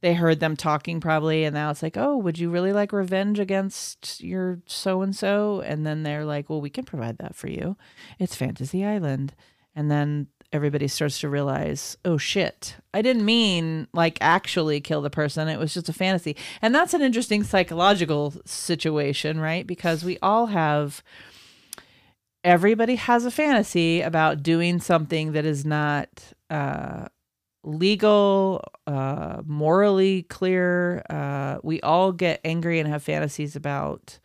they 0.00 0.12
heard 0.14 0.38
them 0.38 0.54
talking 0.54 1.00
probably, 1.00 1.44
and 1.44 1.54
now 1.54 1.70
it's 1.70 1.82
like, 1.82 1.96
oh, 1.96 2.18
would 2.18 2.38
you 2.38 2.50
really 2.50 2.74
like 2.74 2.92
revenge 2.92 3.38
against 3.38 4.22
your 4.22 4.60
so 4.66 5.00
and 5.00 5.16
so? 5.16 5.62
And 5.62 5.86
then 5.86 6.02
they're 6.02 6.26
like, 6.26 6.50
well, 6.50 6.60
we 6.60 6.68
can 6.68 6.84
provide 6.84 7.16
that 7.18 7.34
for 7.34 7.48
you. 7.48 7.76
It's 8.18 8.36
Fantasy 8.36 8.84
Island, 8.84 9.34
and 9.74 9.90
then 9.90 10.26
everybody 10.54 10.86
starts 10.86 11.18
to 11.18 11.28
realize, 11.28 11.98
oh 12.04 12.16
shit, 12.16 12.76
I 12.94 13.02
didn't 13.02 13.24
mean 13.24 13.88
like 13.92 14.16
actually 14.20 14.80
kill 14.80 15.02
the 15.02 15.10
person. 15.10 15.48
It 15.48 15.58
was 15.58 15.74
just 15.74 15.88
a 15.88 15.92
fantasy. 15.92 16.36
And 16.62 16.72
that's 16.72 16.94
an 16.94 17.02
interesting 17.02 17.42
psychological 17.42 18.32
situation, 18.46 19.40
right? 19.40 19.66
Because 19.66 20.04
we 20.04 20.16
all 20.22 20.46
have 20.46 21.02
everybody 22.44 22.94
has 22.94 23.24
a 23.24 23.32
fantasy 23.32 24.00
about 24.00 24.44
doing 24.44 24.80
something 24.80 25.32
that 25.32 25.44
is 25.44 25.64
not 25.64 26.08
uh 26.50 27.06
legal, 27.64 28.62
uh 28.86 29.42
morally 29.44 30.22
clear. 30.22 31.02
Uh 31.10 31.58
we 31.64 31.80
all 31.80 32.12
get 32.12 32.40
angry 32.44 32.78
and 32.78 32.88
have 32.88 33.02
fantasies 33.02 33.56
about 33.56 34.20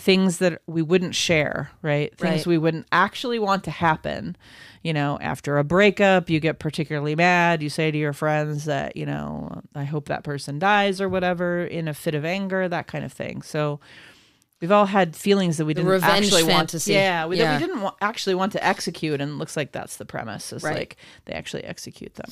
things 0.00 0.38
that 0.38 0.62
we 0.66 0.80
wouldn't 0.82 1.14
share, 1.14 1.70
right? 1.82 2.16
Things 2.16 2.38
Right. 2.40 2.46
we 2.46 2.58
wouldn't 2.58 2.86
actually 2.90 3.38
want 3.38 3.64
to 3.64 3.70
happen. 3.70 4.36
You 4.82 4.94
know, 4.94 5.18
after 5.20 5.58
a 5.58 5.64
breakup, 5.64 6.30
you 6.30 6.40
get 6.40 6.58
particularly 6.58 7.14
mad. 7.14 7.62
You 7.62 7.68
say 7.68 7.90
to 7.90 7.98
your 7.98 8.14
friends 8.14 8.64
that, 8.64 8.96
you 8.96 9.04
know, 9.04 9.60
I 9.74 9.84
hope 9.84 10.08
that 10.08 10.24
person 10.24 10.58
dies 10.58 11.00
or 11.02 11.08
whatever 11.08 11.64
in 11.64 11.86
a 11.86 11.92
fit 11.94 12.14
of 12.14 12.24
anger, 12.24 12.66
that 12.68 12.86
kind 12.86 13.04
of 13.04 13.12
thing. 13.12 13.42
So 13.42 13.78
we've 14.62 14.72
all 14.72 14.86
had 14.86 15.14
feelings 15.14 15.58
that 15.58 15.66
we 15.66 15.74
The 15.74 15.82
didn't 15.82 16.02
actually 16.04 16.44
fantasy. 16.44 16.92
want. 16.92 17.02
Yeah, 17.02 17.26
we, 17.26 17.36
Yeah. 17.36 17.44
that 17.52 17.60
we 17.60 17.66
didn't 17.66 17.82
wa- 17.82 17.94
actually 18.00 18.34
want 18.36 18.52
to 18.52 18.66
execute, 18.66 19.20
and 19.20 19.32
it 19.32 19.34
looks 19.34 19.54
like 19.56 19.72
that's 19.72 19.98
the 19.98 20.06
premise. 20.06 20.50
Is 20.52 20.62
Right. 20.62 20.76
like 20.76 20.96
they 21.26 21.34
actually 21.34 21.64
execute 21.64 22.14
them. 22.14 22.30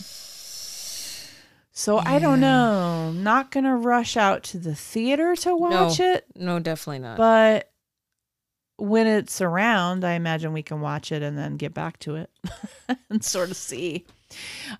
So 1.78 1.98
I 1.98 2.18
don't 2.18 2.40
know. 2.40 3.12
Not 3.12 3.52
gonna 3.52 3.76
rush 3.76 4.16
out 4.16 4.42
to 4.44 4.58
the 4.58 4.74
theater 4.74 5.36
to 5.36 5.54
watch 5.54 6.00
no, 6.00 6.06
it, 6.06 6.24
No, 6.34 6.58
definitely 6.58 6.98
not. 6.98 7.16
but 7.16 7.70
when 8.78 9.06
it's 9.06 9.40
around, 9.40 10.04
I 10.04 10.14
imagine 10.14 10.52
we 10.52 10.64
can 10.64 10.80
watch 10.80 11.12
it 11.12 11.22
and 11.22 11.38
then 11.38 11.56
get 11.56 11.74
back 11.74 12.00
to 12.00 12.16
it 12.16 12.30
and 13.10 13.22
sort 13.22 13.52
of 13.52 13.56
see. 13.56 14.04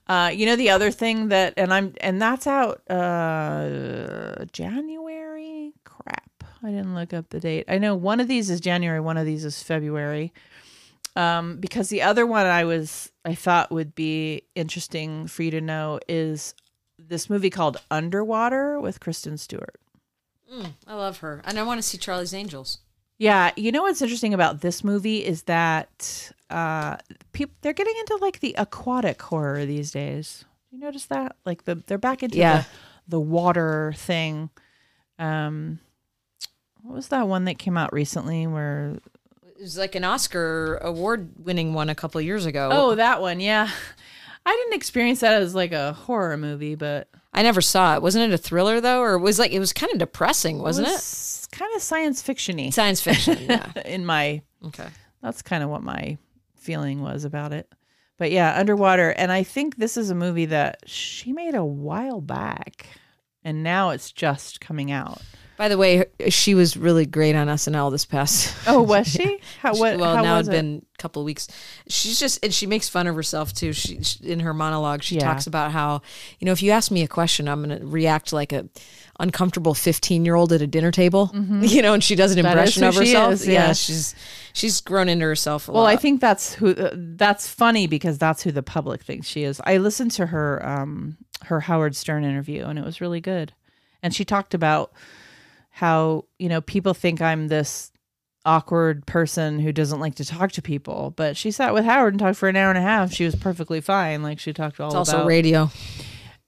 Uh, 0.08 0.32
you 0.34 0.44
know 0.44 0.56
the 0.56 0.70
other 0.70 0.90
thing 0.90 1.28
that, 1.28 1.54
and 1.56 1.72
I'm, 1.72 1.94
and 2.00 2.20
that's 2.20 2.48
out 2.48 2.82
uh, 2.90 4.44
January. 4.52 5.74
Crap, 5.84 6.42
I 6.64 6.70
didn't 6.70 6.96
look 6.96 7.14
up 7.14 7.30
the 7.30 7.38
date. 7.38 7.66
I 7.68 7.78
know 7.78 7.94
one 7.94 8.18
of 8.18 8.26
these 8.26 8.50
is 8.50 8.61
January, 8.61 8.98
one 8.98 9.16
of 9.16 9.24
these 9.24 9.44
is 9.44 9.62
February. 9.62 10.32
Um, 11.14 11.58
because 11.58 11.90
the 11.90 12.02
other 12.02 12.26
one 12.26 12.46
I 12.46 12.64
was, 12.64 13.12
I 13.24 13.37
thought 13.37 13.70
would 13.70 13.94
be 13.94 14.42
interesting 14.56 15.28
for 15.28 15.44
you 15.44 15.52
to 15.52 15.61
know 15.61 16.00
is 16.08 16.54
this 16.98 17.30
movie 17.30 17.50
called 17.50 17.76
Underwater 17.90 18.80
with 18.80 19.00
Kristen 19.00 19.38
Stewart. 19.38 19.76
Mm, 20.52 20.72
I 20.87 20.94
love 20.94 21.18
her, 21.18 21.42
and 21.44 21.58
I 21.58 21.62
want 21.62 21.78
to 21.78 21.82
see 21.87 21.98
Charlie's 21.98 22.34
Angels. 22.34 22.78
Yeah, 23.18 23.50
you 23.56 23.72
know 23.72 23.82
what's 23.82 24.00
interesting 24.02 24.32
about 24.34 24.61
this 24.61 24.82
movie 24.84 25.24
is 25.24 25.42
that 25.44 26.30
uh 26.50 26.96
people 27.32 27.54
they're 27.62 27.72
getting 27.72 27.94
into 27.98 28.16
like 28.22 28.40
the 28.40 28.54
aquatic 28.56 29.20
horror 29.20 29.66
these 29.66 29.90
days. 29.90 30.44
Do 30.70 30.76
you 30.76 30.82
notice 30.82 31.06
that? 31.06 31.37
Like 31.44 31.64
the 31.64 31.74
they're 31.87 31.98
back 31.98 32.22
into 32.22 32.38
Yeah. 32.38 32.58
the, 32.62 32.66
the 33.08 33.20
water 33.20 33.92
thing. 33.96 34.50
Um 35.18 35.80
what 36.82 36.94
was 36.94 37.08
that 37.08 37.26
one 37.28 37.44
that 37.46 37.58
came 37.58 37.76
out 37.76 37.92
recently 37.92 38.46
where 38.46 38.96
It 39.56 39.61
was 39.61 39.76
like 39.76 39.94
an 39.96 40.04
Oscar 40.04 40.76
award-winning 40.76 41.74
one 41.74 41.90
a 41.90 41.94
couple 41.94 42.20
years 42.20 42.46
ago. 42.46 42.70
Oh, 42.72 42.94
that 42.94 43.20
one, 43.20 43.40
yeah. 43.40 43.68
I 44.46 44.55
didn't 44.57 44.74
experience 44.74 45.20
that 45.20 45.42
as 45.42 45.55
like 45.55 45.72
a 45.72 45.92
horror 45.92 46.37
movie, 46.37 46.74
but 46.74 47.09
I 47.33 47.42
never 47.42 47.61
saw 47.61 47.94
it. 47.94 48.03
Wasn't 48.03 48.31
it 48.31 48.35
a 48.35 48.38
thriller 48.38 48.81
though, 48.81 49.01
or 49.01 49.14
it 49.14 49.20
was 49.20 49.38
like 49.38 49.53
it 49.53 49.59
was 49.61 49.72
kind 49.72 49.92
of 49.92 49.98
depressing, 49.98 50.59
wasn't 50.61 50.88
it? 50.88 50.92
was 50.92 51.48
kind 51.53 51.74
of 51.74 51.83
science 51.83 52.22
fictiony 52.22 52.72
Science 52.72 53.01
fiction. 53.01 53.38
Yeah. 53.48 53.72
in 53.85 54.05
my 54.05 54.42
okay. 54.64 54.88
that's 55.22 55.42
kind 55.42 55.62
of 55.62 55.70
what 55.70 55.83
my 55.83 56.18
feeling 56.57 57.01
was 57.03 57.24
about 57.24 57.53
it. 57.53 57.70
But 58.18 58.33
yeah, 58.33 58.59
underwater. 58.59 59.11
And 59.11 59.31
I 59.31 59.44
think 59.44 59.77
this 59.77 59.96
is 59.96 60.11
a 60.11 60.14
movie 60.14 60.46
that 60.46 60.83
she 60.87 61.33
made 61.33 61.55
a 61.55 61.64
while 61.64 62.20
back. 62.20 62.87
And 63.44 63.62
now 63.62 63.90
it's 63.90 64.11
just 64.11 64.61
coming 64.61 64.90
out. 64.90 65.22
By 65.59 65.68
the 65.68 65.77
way, 65.77 65.97
her- 65.99 66.31
she 66.31 66.55
was 66.55 66.77
really 66.77 67.05
great 67.05 67.35
on 67.35 67.49
SNL 67.49 67.90
this 67.90 68.05
past. 68.07 68.55
Oh, 68.66 68.81
was 68.81 69.07
she? 69.12 69.40
How 69.61 69.75
She- 69.75 69.81
what 69.81 69.99
well, 69.99 70.16
how 70.16 70.23
now 70.23 70.37
was 70.38 70.49
it's 70.49 70.55
it? 70.55 70.59
been 70.62 70.87
a 70.94 71.03
couple 71.03 71.21
of 71.21 71.27
weeks. 71.27 71.49
She's 71.88 72.18
just 72.18 72.42
and 72.44 72.55
she 72.55 72.66
makes 72.66 72.88
fun 72.88 73.07
of 73.09 73.14
herself 73.16 73.53
too. 73.53 73.73
She, 73.73 74.03
she 74.03 74.25
in 74.25 74.40
her 74.40 74.55
monologue, 74.55 75.03
she 75.03 75.16
Yeah. 75.16 75.25
talks 75.25 75.47
about 75.49 75.73
how 75.73 76.01
you 76.38 76.47
know 76.47 76.53
if 76.53 76.62
you 76.62 76.71
ask 76.71 76.90
me 76.90 77.03
a 77.03 77.09
question, 77.09 77.49
I'm 77.49 77.62
going 77.64 77.79
to 77.81 77.85
react 77.87 78.33
like 78.33 78.53
a 78.53 78.68
uncomfortable 79.21 79.75
15 79.75 80.25
year 80.25 80.37
old 80.37 80.53
at 80.53 80.62
a 80.62 80.66
dinner 80.66 80.92
table. 80.92 81.33
You 81.35 81.83
know, 81.83 81.92
and 81.92 82.05
she 82.05 82.14
does 82.14 82.31
an 82.33 82.38
Mm-hmm. 82.38 82.55
That 82.57 82.68
is 82.68 82.77
impression 82.77 82.83
who 82.83 82.88
of 82.88 82.94
she 82.94 83.12
herself. 83.14 83.33
is, 83.33 83.47
yeah. 83.49 83.73
she's 83.73 84.14
she's 84.53 84.81
grown 84.81 85.09
into 85.09 85.25
herself. 85.27 85.68
A 85.68 85.73
Well, 85.73 85.83
lot. 85.83 85.88
I 85.88 85.97
think 85.97 86.21
that's 86.21 86.55
who 86.55 86.71
uh, 86.71 86.90
that's 86.94 87.49
funny 87.49 87.87
because 87.88 88.16
that's 88.16 88.42
who 88.44 88.53
the 88.53 88.62
public 88.62 89.03
thinks 89.03 89.27
she 89.27 89.42
is. 89.42 89.61
I 89.64 89.79
listened 89.79 90.12
to 90.12 90.27
her 90.27 90.64
um 90.64 91.16
her 91.47 91.61
Howard 91.61 91.97
Stern 91.97 92.23
interview 92.25 92.64
and 92.64 92.79
it 92.79 92.85
was 92.85 93.01
really 93.01 93.21
good. 93.21 93.53
And 94.05 94.14
she 94.14 94.25
talked 94.25 94.55
about 94.55 94.92
how 95.78 96.24
you 96.40 96.48
know 96.48 96.60
people 96.60 96.92
think 96.94 97.22
I'm 97.22 97.46
this 97.48 97.92
awkward 98.44 99.04
person 99.06 99.58
who 99.60 99.72
doesn't 99.72 100.00
like 100.00 100.14
to 100.16 100.24
talk 100.24 100.50
to 100.52 100.62
people, 100.62 101.12
but 101.16 101.36
she 101.36 101.50
sat 101.50 101.72
with 101.74 101.84
Howard 101.84 102.14
and 102.14 102.20
talked 102.20 102.36
for 102.38 102.48
an 102.48 102.56
hour 102.56 102.70
and 102.70 102.78
a 102.78 102.82
half. 102.82 103.12
She 103.12 103.24
was 103.24 103.34
perfectly 103.36 103.80
fine. 103.80 104.22
Like 104.22 104.38
she 104.40 104.52
talked 104.52 104.80
all 104.80 104.88
It's 104.88 104.94
also 104.96 105.18
about 105.18 105.26
radio. 105.28 105.70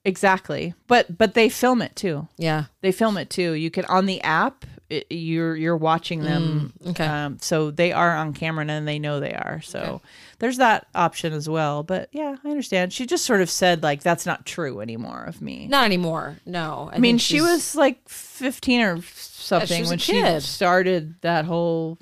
exactly. 0.04 0.74
But 0.86 1.16
but 1.18 1.34
they 1.34 1.48
film 1.48 1.82
it 1.82 1.94
too. 1.96 2.26
Yeah. 2.38 2.64
They 2.80 2.92
film 2.92 3.16
it 3.16 3.30
too. 3.30 3.52
You 3.52 3.70
can 3.70 3.84
on 3.86 4.06
the 4.06 4.20
app. 4.22 4.64
It, 4.88 5.06
you're 5.10 5.54
you're 5.56 5.76
watching 5.76 6.22
them. 6.22 6.72
Mm, 6.82 6.90
okay. 6.90 7.06
Um, 7.06 7.38
so 7.40 7.70
they 7.70 7.92
are 7.92 8.16
on 8.16 8.32
camera 8.32 8.66
and 8.66 8.88
they 8.88 8.98
know 8.98 9.20
they 9.20 9.34
are. 9.34 9.60
So 9.62 10.00
there's 10.40 10.56
that 10.56 10.86
option 10.94 11.32
as 11.32 11.48
well. 11.48 11.82
But 11.82 12.08
yeah, 12.12 12.34
I 12.42 12.48
understand. 12.48 12.92
She 12.92 13.06
just 13.06 13.24
sort 13.24 13.42
of 13.42 13.50
said 13.50 13.82
like 13.82 14.02
that's 14.02 14.26
not 14.26 14.46
true 14.46 14.80
anymore 14.80 15.22
of 15.24 15.40
me. 15.40 15.68
Not 15.68 15.84
anymore. 15.84 16.38
No. 16.44 16.90
I, 16.92 16.98
mean, 16.98 17.18
she 17.18 17.40
was 17.40 17.76
like 17.76 18.08
15 18.08 18.80
or 18.80 19.02
something 19.02 19.84
a 19.84 19.88
when 19.88 19.98
she 19.98 20.40
started 20.40 21.20
that 21.20 21.44
whole 21.44 21.98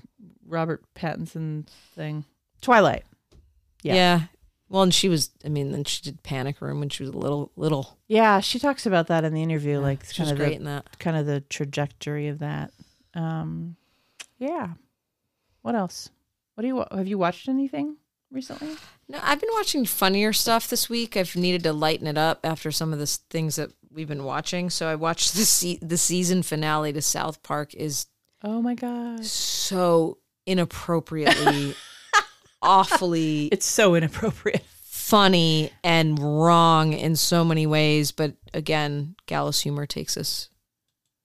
Robert 0.46 0.83
Pattinson 0.94 1.66
thing. 1.94 2.24
Twilight. 2.62 3.05
Yeah. 3.83 3.94
yeah. 3.94 4.20
Well, 4.68 4.83
and 4.83 4.94
she 4.94 5.09
was. 5.09 5.31
I 5.44 5.48
mean, 5.48 5.72
then 5.72 5.85
she 5.85 6.03
did 6.03 6.22
Panic 6.22 6.61
Room 6.61 6.79
when 6.79 6.90
she 6.90 7.03
was 7.03 7.11
a 7.11 7.16
little, 7.16 7.51
little. 7.57 7.98
Yeah, 8.07 8.40
she 8.40 8.59
talks 8.59 8.85
about 8.87 9.07
that 9.07 9.24
in 9.24 9.33
the 9.33 9.42
interview, 9.42 9.79
like 9.79 10.05
she 10.05 10.18
kind 10.18 10.27
was 10.27 10.33
of 10.33 10.38
great 10.38 10.51
the, 10.51 10.57
in 10.57 10.64
that. 10.64 10.98
kind 10.98 11.16
of 11.16 11.27
the 11.27 11.40
trajectory 11.40 12.29
of 12.29 12.40
that. 12.40 12.72
Um, 13.14 13.77
yeah. 14.38 14.74
What 15.62 15.74
else? 15.74 16.11
What 16.55 16.62
do 16.62 16.68
you 16.68 16.85
have 16.90 17.07
you 17.07 17.18
watched 17.18 17.48
anything 17.48 17.96
recently? 18.30 18.76
No, 19.08 19.18
I've 19.22 19.40
been 19.40 19.50
watching 19.52 19.84
funnier 19.86 20.32
stuff 20.32 20.68
this 20.68 20.88
week. 20.88 21.16
I've 21.16 21.34
needed 21.36 21.62
to 21.64 21.72
lighten 21.72 22.06
it 22.06 22.18
up 22.18 22.40
after 22.44 22.70
some 22.70 22.92
of 22.92 22.98
the 22.98 23.06
things 23.06 23.56
that 23.56 23.70
we've 23.90 24.08
been 24.08 24.24
watching. 24.24 24.70
So 24.70 24.86
I 24.88 24.94
watched 24.94 25.32
the 25.34 25.44
se- 25.44 25.78
the 25.82 25.98
season 25.98 26.42
finale 26.42 26.92
to 26.92 27.02
South 27.02 27.42
Park 27.42 27.74
is 27.74 28.06
Oh 28.42 28.62
my 28.62 28.74
god, 28.74 29.24
so 29.24 30.18
inappropriately, 30.46 31.74
awfully 32.62 33.46
it's 33.52 33.66
so 33.66 33.94
inappropriate. 33.94 34.64
funny 34.84 35.70
and 35.82 36.18
wrong 36.18 36.92
in 36.92 37.16
so 37.16 37.44
many 37.44 37.66
ways. 37.66 38.12
But 38.12 38.34
again, 38.54 39.16
gallows 39.26 39.60
humor 39.60 39.86
takes 39.86 40.16
us 40.16 40.50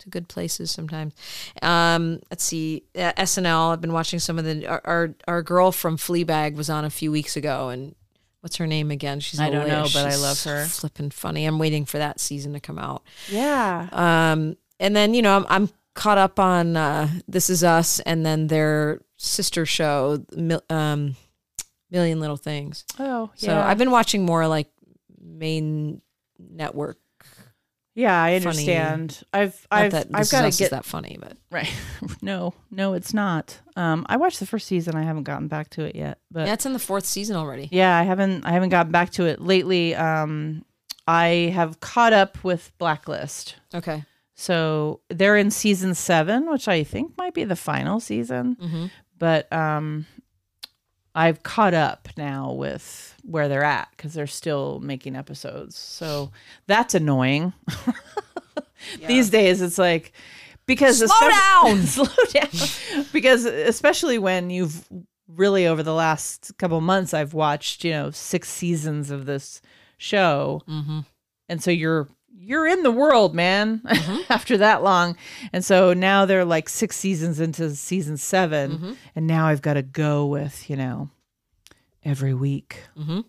to 0.04 0.10
good 0.10 0.28
places 0.28 0.72
sometimes. 0.72 1.14
Um, 1.62 2.20
let's 2.30 2.44
see, 2.44 2.84
uh, 2.96 3.14
SNL. 3.14 3.74
I've 3.74 3.82
been 3.82 3.94
watching 3.94 4.20
some 4.20 4.38
of 4.38 4.46
the. 4.46 4.68
Our, 4.68 4.82
our 4.86 5.16
our 5.28 5.42
girl 5.42 5.72
from 5.72 5.98
Fleabag 5.98 6.56
was 6.56 6.70
on 6.70 6.86
a 6.86 6.90
few 6.90 7.12
weeks 7.12 7.36
ago, 7.36 7.70
and 7.70 7.96
what's 8.42 8.58
her 8.58 8.68
name 8.68 8.92
again? 8.92 9.20
She's 9.20 9.40
I 9.40 9.50
don't 9.50 9.68
know, 9.68 9.88
but 9.94 10.06
I 10.06 10.16
love 10.16 10.42
her. 10.44 10.66
Flipping 10.66 11.10
funny. 11.10 11.46
I'm 11.46 11.60
waiting 11.60 11.86
for 11.86 11.98
that 11.98 12.20
season 12.20 12.54
to 12.54 12.60
come 12.60 12.78
out. 12.78 13.04
Yeah. 13.30 13.90
Um, 13.92 14.58
and 14.80 14.96
then 14.96 15.14
you 15.14 15.22
know 15.22 15.36
I'm, 15.36 15.46
I'm 15.50 15.70
caught 15.94 16.18
up 16.18 16.40
on 16.40 16.76
uh, 16.76 17.10
This 17.28 17.50
Is 17.50 17.64
Us, 17.64 18.00
and 18.02 18.26
then 18.26 18.48
their 18.48 19.02
sister 19.18 19.66
show, 19.66 20.24
Mil- 20.36 20.64
um, 20.70 21.16
Million 21.92 22.20
Little 22.20 22.38
Things. 22.38 22.86
Oh, 23.00 23.32
yeah. 23.38 23.48
So. 23.48 23.60
I've 23.60 23.78
been 23.78 23.92
watching 23.92 24.26
more 24.26 24.48
like 24.48 24.70
main 25.22 26.02
network. 26.40 26.98
Yeah, 27.96 28.20
I 28.24 28.40
funny- 28.40 28.48
understand. 28.48 29.24
I've 29.34 29.68
Not 29.72 29.82
I've 29.82 29.92
that 29.92 30.08
I've 30.14 30.30
got 30.32 30.42
to 30.42 30.46
get 30.50 30.62
is 30.62 30.70
that 30.72 30.84
funny, 30.86 31.18
but 31.22 31.38
right. 31.52 31.72
no, 32.24 32.54
no, 32.72 32.94
it's 32.94 33.14
not. 33.14 33.60
Um, 33.76 34.06
I 34.10 34.18
watched 34.18 34.40
the 34.40 34.48
first 34.48 34.66
season. 34.68 34.96
I 34.96 35.04
haven't 35.04 35.24
gotten 35.24 35.48
back 35.48 35.70
to 35.72 35.84
it 35.84 35.96
yet, 35.96 36.18
but 36.32 36.48
yeah, 36.48 36.54
it's 36.54 36.66
in 36.66 36.74
the 36.74 36.80
fourth 36.80 37.06
season 37.06 37.36
already. 37.36 37.70
Yeah, 37.72 37.96
I 37.98 38.04
haven't 38.04 38.46
I 38.46 38.52
haven't 38.52 38.70
gotten 38.70 38.92
back 38.92 39.12
to 39.12 39.26
it 39.26 39.40
lately. 39.42 39.94
Um 39.96 40.66
I 41.08 41.52
have 41.54 41.80
caught 41.82 42.14
up 42.14 42.44
with 42.44 42.72
Blacklist. 42.80 43.58
Okay. 43.76 44.04
So 44.36 45.02
they're 45.10 45.38
in 45.38 45.52
season 45.52 45.94
7, 45.94 46.50
which 46.50 46.68
I 46.68 46.84
think 46.84 47.16
might 47.18 47.34
be 47.36 47.44
the 47.44 47.56
final 47.56 48.00
season. 48.00 48.56
Mhm. 48.60 48.92
But 49.20 49.52
um 49.54 50.08
I've 51.14 51.44
caught 51.44 51.76
up 51.76 52.08
now 52.18 52.54
with 52.54 53.13
where 53.24 53.48
they're 53.48 53.64
at 53.64 53.90
cuz 53.98 54.14
they're 54.14 54.28
still 54.28 54.80
making 54.80 55.16
episodes. 55.16 55.78
So 55.78 56.32
that's 56.68 56.94
annoying. 56.94 57.54
These 59.08 59.30
days 59.30 59.62
it's 59.62 59.78
like 59.78 60.12
because 60.66 60.98
Slow 60.98 61.06
especially- 61.08 61.30
down! 61.72 61.84
slow 61.88 62.26
down 62.42 63.06
because 63.14 63.46
especially 63.46 64.18
when 64.20 64.50
you've 64.50 64.88
really 65.28 65.66
over 65.66 65.82
the 65.84 65.94
last 65.94 66.52
couple 66.58 66.80
months 66.82 67.14
i've 67.14 67.34
watched 67.34 67.84
you 67.86 67.92
know 67.92 68.12
six 68.12 68.50
seasons 68.50 69.10
of 69.10 69.26
this 69.26 69.62
show 69.98 70.62
Mm-hmm. 70.68 71.00
and 71.50 71.64
so 71.64 71.72
you're 71.72 72.10
you're 72.36 72.68
in 72.68 72.84
the 72.84 72.92
world 72.92 73.34
man 73.34 73.82
after 74.30 74.58
that 74.58 74.84
long 74.84 75.16
and 75.54 75.64
so 75.64 75.94
now 75.94 76.26
they're 76.26 76.44
like 76.46 76.68
six 76.68 76.98
seasons 76.98 77.40
into 77.40 77.74
season 77.74 78.18
7 78.18 78.72
Mm-hmm. 78.72 78.92
and 79.16 79.26
now 79.26 79.48
i've 79.48 79.62
got 79.62 79.76
to 79.76 79.82
go 79.82 80.26
with 80.26 80.70
you 80.70 80.76
know 80.76 81.10
every 82.06 82.34
week 82.34 82.84
Mm-hmm. 82.98 83.22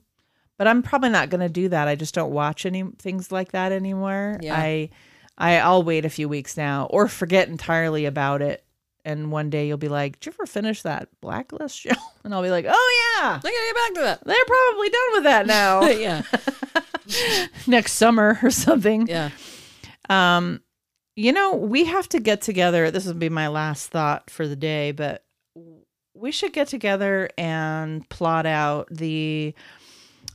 but 0.59 0.67
i'm 0.67 0.83
probably 0.83 1.11
not 1.11 1.31
going 1.31 1.41
to 1.41 1.49
do 1.49 1.69
that 1.69 1.89
i 1.89 1.95
just 1.95 2.15
don't 2.15 2.33
watch 2.33 2.67
any 2.67 2.83
things 2.99 3.31
like 3.33 3.53
that 3.53 3.73
anymore 3.73 4.39
Yeah. 4.41 4.55
i 4.57 4.91
i 5.39 5.59
i'll 5.59 5.83
wait 5.83 6.05
a 6.05 6.11
few 6.11 6.29
weeks 6.29 6.57
now 6.57 6.87
or 6.91 7.09
forget 7.09 7.49
entirely 7.49 8.05
about 8.07 8.43
it 8.43 8.65
and 9.05 9.31
one 9.31 9.51
day 9.51 9.67
you'll 9.69 9.77
be 9.79 9.89
like 9.89 10.21
did 10.21 10.27
you 10.27 10.33
ever 10.39 10.47
finish 10.47 10.83
that 10.83 11.09
blacklist 11.21 11.79
show 11.81 11.91
and 12.25 12.35
i'll 12.35 12.43
be 12.43 12.51
like 12.51 12.67
oh 12.69 13.19
yeah 13.21 13.31
I 13.31 13.41
gotta 13.41 13.51
get 13.51 13.75
back 13.75 13.95
to 13.95 14.01
that. 14.01 14.25
they're 14.25 14.45
probably 14.47 14.89
done 14.91 15.13
with 15.13 15.25
that 15.25 15.47
now 15.47 15.83
yeah. 15.89 16.23
next 17.67 17.93
summer 17.95 18.39
or 18.43 18.51
something 18.51 19.07
Yeah. 19.07 19.31
um 20.09 20.61
you 21.17 21.33
know 21.33 21.55
we 21.55 21.85
have 21.85 22.09
to 22.11 22.21
get 22.21 22.41
together 22.41 22.91
this 22.91 23.07
will 23.07 23.15
be 23.15 23.29
my 23.29 23.49
last 23.49 23.91
thought 23.91 24.31
for 24.31 24.47
the 24.49 24.57
day 24.57 24.93
but 24.93 25.24
we 26.15 26.31
should 26.31 26.53
get 26.53 26.69
together 26.69 27.29
and 27.37 28.09
plot 28.09 28.47
out 28.47 28.87
the 28.91 29.55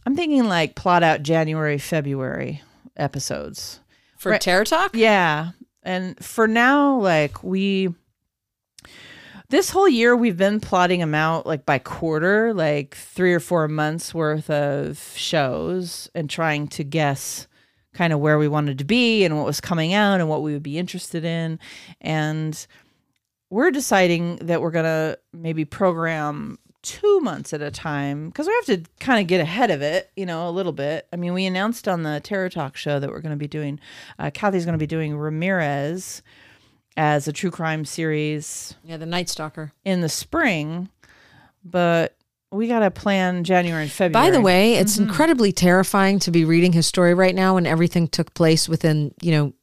i'm 0.05 0.15
thinking 0.15 0.45
like 0.45 0.75
plot 0.75 1.03
out 1.03 1.23
january 1.23 1.77
february 1.77 2.61
episodes 2.97 3.79
For 4.17 4.31
Right. 4.33 4.41
Terror 4.41 4.65
Talk? 4.65 4.95
yeah 4.95 5.51
and 5.83 6.23
for 6.23 6.47
now 6.47 6.97
like 6.99 7.43
we 7.43 7.89
this 9.49 9.69
whole 9.69 9.87
year 9.89 10.15
we've 10.15 10.37
been 10.37 10.59
plotting 10.59 10.99
them 10.99 11.15
out 11.15 11.45
like 11.45 11.65
by 11.65 11.79
quarter 11.79 12.53
like 12.53 12.95
three 12.95 13.33
or 13.33 13.39
four 13.39 13.67
months 13.67 14.13
worth 14.13 14.49
of 14.49 14.99
shows 15.15 16.09
and 16.13 16.29
trying 16.29 16.67
to 16.67 16.83
guess 16.83 17.47
kind 17.93 18.13
of 18.13 18.19
where 18.19 18.37
we 18.37 18.47
wanted 18.47 18.77
to 18.77 18.83
be 18.85 19.23
and 19.25 19.35
what 19.35 19.45
was 19.45 19.59
coming 19.59 19.93
out 19.93 20.19
and 20.19 20.29
what 20.29 20.43
we 20.43 20.53
would 20.53 20.61
be 20.61 20.77
interested 20.77 21.25
in 21.25 21.57
and 22.01 22.67
we're 23.49 23.71
deciding 23.71 24.37
that 24.37 24.61
we're 24.61 24.71
going 24.71 24.85
to 24.85 25.17
maybe 25.33 25.65
program 25.65 26.59
two 26.81 27.19
months 27.19 27.51
at 27.51 27.61
a 27.61 27.69
time 27.71 28.29
because 28.29 28.47
we 28.47 28.53
have 28.53 28.65
to 28.65 28.89
kind 28.99 29.19
of 29.19 29.27
get 29.27 29.41
ahead 29.41 29.69
of 29.71 29.81
it, 29.81 30.09
you 30.15 30.25
know, 30.25 30.47
a 30.47 30.51
little 30.51 30.71
bit. 30.71 31.07
I 31.11 31.15
mean, 31.17 31.33
we 31.33 31.45
announced 31.45 31.87
on 31.87 32.03
the 32.03 32.21
Terror 32.23 32.47
Talk 32.49 32.77
show 32.77 32.99
that 32.99 33.09
we're 33.09 33.19
going 33.21 33.31
to 33.33 33.37
be 33.37 33.47
doing, 33.47 33.79
uh, 34.17 34.31
Kathy's 34.33 34.65
going 34.65 34.73
to 34.73 34.79
be 34.79 34.87
doing 34.87 35.17
Ramirez 35.17 36.21
as 36.95 37.27
a 37.27 37.33
true 37.33 37.51
crime 37.51 37.85
series 37.85 38.75
Yeah, 38.83 38.97
the 38.97 39.05
Night 39.05 39.29
Stalker. 39.29 39.73
in 39.83 40.01
the 40.01 40.09
spring, 40.09 40.89
but 41.63 42.15
we 42.51 42.67
got 42.67 42.79
to 42.79 42.91
plan 42.91 43.43
January 43.43 43.83
and 43.83 43.91
February. 43.91 44.27
By 44.31 44.31
the 44.35 44.41
way, 44.41 44.75
it's 44.75 44.95
Mm-hmm. 44.97 45.09
incredibly 45.09 45.51
terrifying 45.51 46.19
to 46.19 46.31
be 46.31 46.45
reading 46.45 46.73
his 46.73 46.87
story 46.87 47.13
right 47.13 47.35
now 47.35 47.55
when 47.55 47.65
everything 47.65 48.07
took 48.07 48.33
place 48.33 48.67
within, 48.69 49.13
you 49.21 49.31
know, 49.31 49.53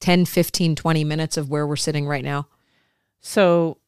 10, 0.00 0.26
15, 0.26 0.76
20 0.76 1.04
minutes 1.04 1.36
of 1.36 1.48
where 1.48 1.66
we're 1.66 1.76
sitting 1.76 2.06
right 2.06 2.22
now. 2.24 2.46
So 3.24 3.78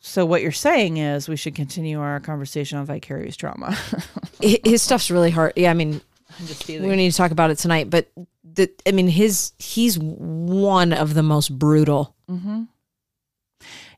so 0.00 0.24
what 0.24 0.40
you're 0.40 0.52
saying 0.52 0.96
is 0.96 1.28
we 1.28 1.36
should 1.36 1.54
continue 1.54 2.00
our 2.00 2.18
conversation 2.18 2.78
on 2.78 2.86
vicarious 2.86 3.36
trauma. 3.36 3.76
His 4.40 4.80
stuff's 4.80 5.10
really 5.10 5.30
hard. 5.30 5.52
Yeah, 5.54 5.70
I 5.70 5.74
mean, 5.74 6.00
I'm 6.38 6.46
just 6.46 6.66
we 6.66 6.78
need 6.78 7.10
to 7.10 7.16
talk 7.16 7.30
about 7.30 7.50
it 7.50 7.58
tonight, 7.58 7.90
but 7.90 8.10
the, 8.42 8.70
I 8.86 8.92
mean, 8.92 9.08
his 9.08 9.52
he's 9.58 9.98
one 9.98 10.94
of 10.94 11.12
the 11.12 11.22
most 11.22 11.56
brutal. 11.58 12.16
Mm-hmm. 12.30 12.62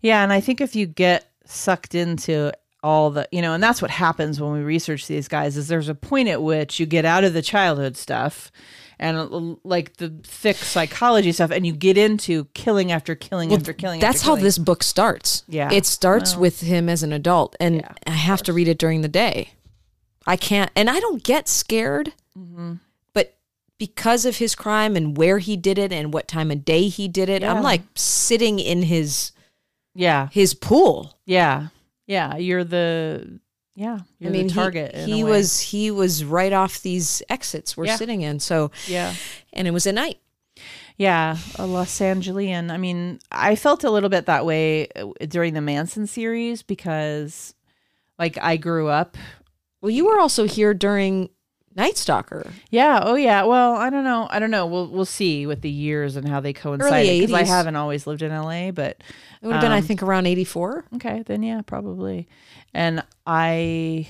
Yeah, 0.00 0.24
and 0.24 0.32
I 0.32 0.40
think 0.40 0.60
if 0.60 0.74
you 0.74 0.86
get 0.86 1.30
sucked 1.46 1.94
into 1.94 2.52
all 2.82 3.10
the, 3.10 3.28
you 3.30 3.40
know, 3.40 3.54
and 3.54 3.62
that's 3.62 3.80
what 3.80 3.92
happens 3.92 4.40
when 4.40 4.50
we 4.50 4.60
research 4.60 5.06
these 5.06 5.28
guys 5.28 5.56
is 5.56 5.68
there's 5.68 5.88
a 5.88 5.94
point 5.94 6.28
at 6.28 6.42
which 6.42 6.80
you 6.80 6.86
get 6.86 7.04
out 7.04 7.22
of 7.22 7.32
the 7.32 7.42
childhood 7.42 7.96
stuff 7.96 8.50
and 9.02 9.16
uh, 9.18 9.56
like 9.64 9.96
the 9.98 10.08
thick 10.24 10.56
psychology 10.56 11.32
stuff 11.32 11.50
and 11.50 11.66
you 11.66 11.72
get 11.74 11.98
into 11.98 12.44
killing 12.54 12.90
after 12.92 13.14
killing 13.14 13.52
after 13.52 13.72
killing 13.72 14.00
That's 14.00 14.18
after 14.20 14.26
how 14.26 14.32
killing. 14.36 14.44
this 14.44 14.58
book 14.58 14.82
starts. 14.82 15.44
Yeah. 15.48 15.70
It 15.72 15.84
starts 15.84 16.32
Well. 16.32 16.42
with 16.42 16.60
him 16.62 16.88
as 16.88 17.02
an 17.02 17.12
adult, 17.12 17.56
and 17.60 17.76
Yeah, 17.76 17.92
I 18.06 18.10
have 18.12 18.42
to 18.44 18.52
read 18.52 18.68
it 18.68 18.78
during 18.78 19.02
the 19.02 19.08
day. 19.08 19.50
I 20.26 20.36
can't, 20.36 20.70
and 20.76 20.88
I 20.88 21.00
don't 21.00 21.22
get 21.22 21.48
scared, 21.48 22.12
Mm-hmm. 22.38 22.74
but 23.12 23.34
because 23.78 24.24
of 24.24 24.36
his 24.38 24.54
crime 24.54 24.96
and 24.96 25.16
where 25.16 25.38
he 25.38 25.56
did 25.56 25.78
it 25.78 25.92
and 25.92 26.14
what 26.14 26.28
time 26.28 26.50
of 26.50 26.64
day 26.64 26.88
he 26.88 27.08
did 27.08 27.28
it, 27.28 27.42
Yeah. 27.42 27.52
I'm 27.52 27.62
like 27.62 27.82
sitting 27.96 28.58
in 28.58 28.82
his 28.82 29.32
Yeah. 29.94 30.28
his 30.32 30.54
pool. 30.54 31.18
Yeah. 31.26 31.68
Yeah, 32.06 32.36
you're 32.36 32.64
the 32.64 33.40
yeah, 33.74 34.00
you're 34.18 34.30
I 34.30 34.32
mean, 34.32 34.46
the 34.48 34.52
he- 34.52 34.58
target. 34.58 34.94
in 34.94 35.08
He, 35.08 35.24
was 35.24 35.60
he 35.60 35.90
was 35.90 36.24
right 36.24 36.52
off 36.52 36.82
these 36.82 37.22
exits 37.28 37.76
we're 37.76 37.86
Yeah. 37.86 37.96
sitting 37.96 38.22
in. 38.22 38.38
So 38.40 38.70
Yeah. 38.86 39.14
and 39.52 39.66
it 39.68 39.70
was 39.72 39.86
at 39.86 39.94
night. 39.94 40.18
Yeah, 40.98 41.38
a 41.58 41.66
Los 41.66 41.98
Angelian. 42.00 42.70
I 42.70 42.76
mean, 42.76 43.18
I 43.32 43.56
felt 43.56 43.82
a 43.82 43.90
little 43.90 44.10
bit 44.10 44.26
that 44.26 44.44
way 44.44 44.88
uh, 44.94 45.06
during 45.26 45.54
the 45.54 45.60
Manson 45.62 46.06
series 46.06 46.62
because, 46.62 47.54
like, 48.18 48.36
I 48.40 48.56
grew 48.58 48.88
up. 48.88 49.16
Well, 49.80 49.90
you 49.90 50.04
were 50.04 50.20
also 50.20 50.46
here 50.46 50.74
during 50.74 51.30
Night 51.74 51.96
Stalker. 51.96 52.52
Yeah. 52.70 53.00
Oh, 53.02 53.14
yeah. 53.14 53.44
Well, 53.44 53.74
I 53.76 53.88
don't 53.90 54.04
know. 54.04 54.26
I 54.30 54.38
don't 54.38 54.50
know. 54.50 54.66
We'll 54.66 54.88
we'll 54.88 55.04
see 55.04 55.46
with 55.46 55.62
the 55.62 55.70
years 55.70 56.16
and 56.16 56.28
how 56.28 56.40
they 56.40 56.52
coincide. 56.52 57.06
Because 57.06 57.32
I 57.32 57.44
haven't 57.44 57.76
always 57.76 58.06
lived 58.06 58.22
in 58.22 58.30
LA, 58.30 58.70
but 58.70 59.02
It 59.40 59.46
would 59.46 59.52
have 59.52 59.62
been, 59.62 59.72
I 59.72 59.78
um, 59.78 59.84
think, 59.84 60.02
around 60.02 60.26
84. 60.26 60.84
Okay, 60.96 61.22
then 61.26 61.42
yeah, 61.42 61.62
probably. 61.62 62.28
And 62.74 63.02
I, 63.26 64.08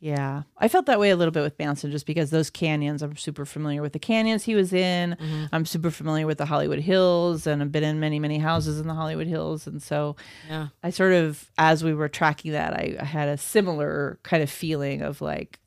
yeah, 0.00 0.42
I 0.58 0.66
felt 0.66 0.86
that 0.86 0.98
way 0.98 1.10
a 1.10 1.16
little 1.16 1.30
bit 1.30 1.44
with 1.44 1.56
Manson 1.60 1.92
just 1.92 2.06
because 2.06 2.30
those 2.30 2.50
canyons, 2.50 3.02
I'm 3.02 3.16
super 3.16 3.44
familiar 3.46 3.82
with 3.82 3.92
the 3.92 4.00
canyons 4.00 4.42
he 4.42 4.56
was 4.56 4.72
in. 4.72 5.16
I'm 5.52 5.64
super 5.64 5.92
familiar 5.92 6.26
with 6.26 6.38
the 6.38 6.46
Hollywood 6.46 6.80
Hills 6.80 7.46
and 7.46 7.62
I've 7.62 7.70
been 7.70 7.84
in 7.84 8.00
many, 8.00 8.18
many 8.18 8.38
houses 8.38 8.80
in 8.80 8.88
the 8.88 8.94
Hollywood 8.94 9.28
Hills. 9.28 9.68
And 9.68 9.80
so 9.80 10.16
Yeah. 10.48 10.68
I 10.82 10.90
sort 10.90 11.12
of, 11.12 11.48
as 11.56 11.84
we 11.84 11.94
were 11.94 12.08
tracking 12.08 12.50
that, 12.50 12.72
I, 12.74 12.96
I 12.98 13.04
had 13.04 13.28
a 13.28 13.36
similar 13.38 14.18
kind 14.24 14.42
of 14.42 14.50
feeling 14.50 15.02
of 15.02 15.20
like, 15.20 15.60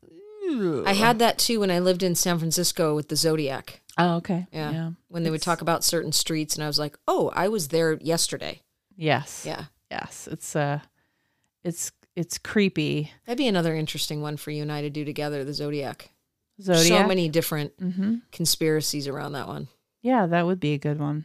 I 0.86 0.92
had 0.92 1.18
that 1.18 1.38
too 1.38 1.60
when 1.60 1.70
I 1.70 1.78
lived 1.78 2.02
in 2.02 2.14
San 2.14 2.38
Francisco 2.38 2.94
with 2.94 3.08
the 3.08 3.16
Zodiac. 3.16 3.80
oh, 3.98 4.16
okay. 4.16 4.46
Yeah. 4.52 4.70
Yeah. 4.70 4.90
When 5.08 5.22
they 5.22 5.30
would 5.30 5.42
talk 5.42 5.60
about 5.60 5.84
certain 5.84 6.12
streets, 6.12 6.54
and 6.54 6.62
I 6.64 6.66
was 6.66 6.78
like, 6.78 6.96
oh, 7.08 7.30
I 7.34 7.48
was 7.48 7.68
there 7.68 7.94
yesterday. 7.94 8.62
Yes. 8.96 9.44
Yeah. 9.46 9.64
Yes. 9.90 10.28
It's, 10.30 10.54
uh, 10.56 10.80
it's, 11.64 11.92
it's 12.14 12.38
creepy. 12.38 13.10
That'd 13.26 13.38
be 13.38 13.48
another 13.48 13.74
interesting 13.74 14.22
one 14.22 14.36
for 14.36 14.50
you 14.50 14.62
and 14.62 14.72
I 14.72 14.82
to 14.82 14.90
do 14.90 15.04
together 15.04 15.44
the 15.44 15.54
Zodiac. 15.54 16.10
Zodiac. 16.60 17.02
So 17.02 17.06
many 17.06 17.28
different 17.28 17.72
hmm 17.78 18.16
conspiracies 18.32 19.06
around 19.08 19.32
that 19.32 19.48
one. 19.48 19.68
Yeah, 20.02 20.26
that 20.26 20.46
would 20.46 20.60
be 20.60 20.72
a 20.72 20.78
good 20.78 20.98
one. 20.98 21.24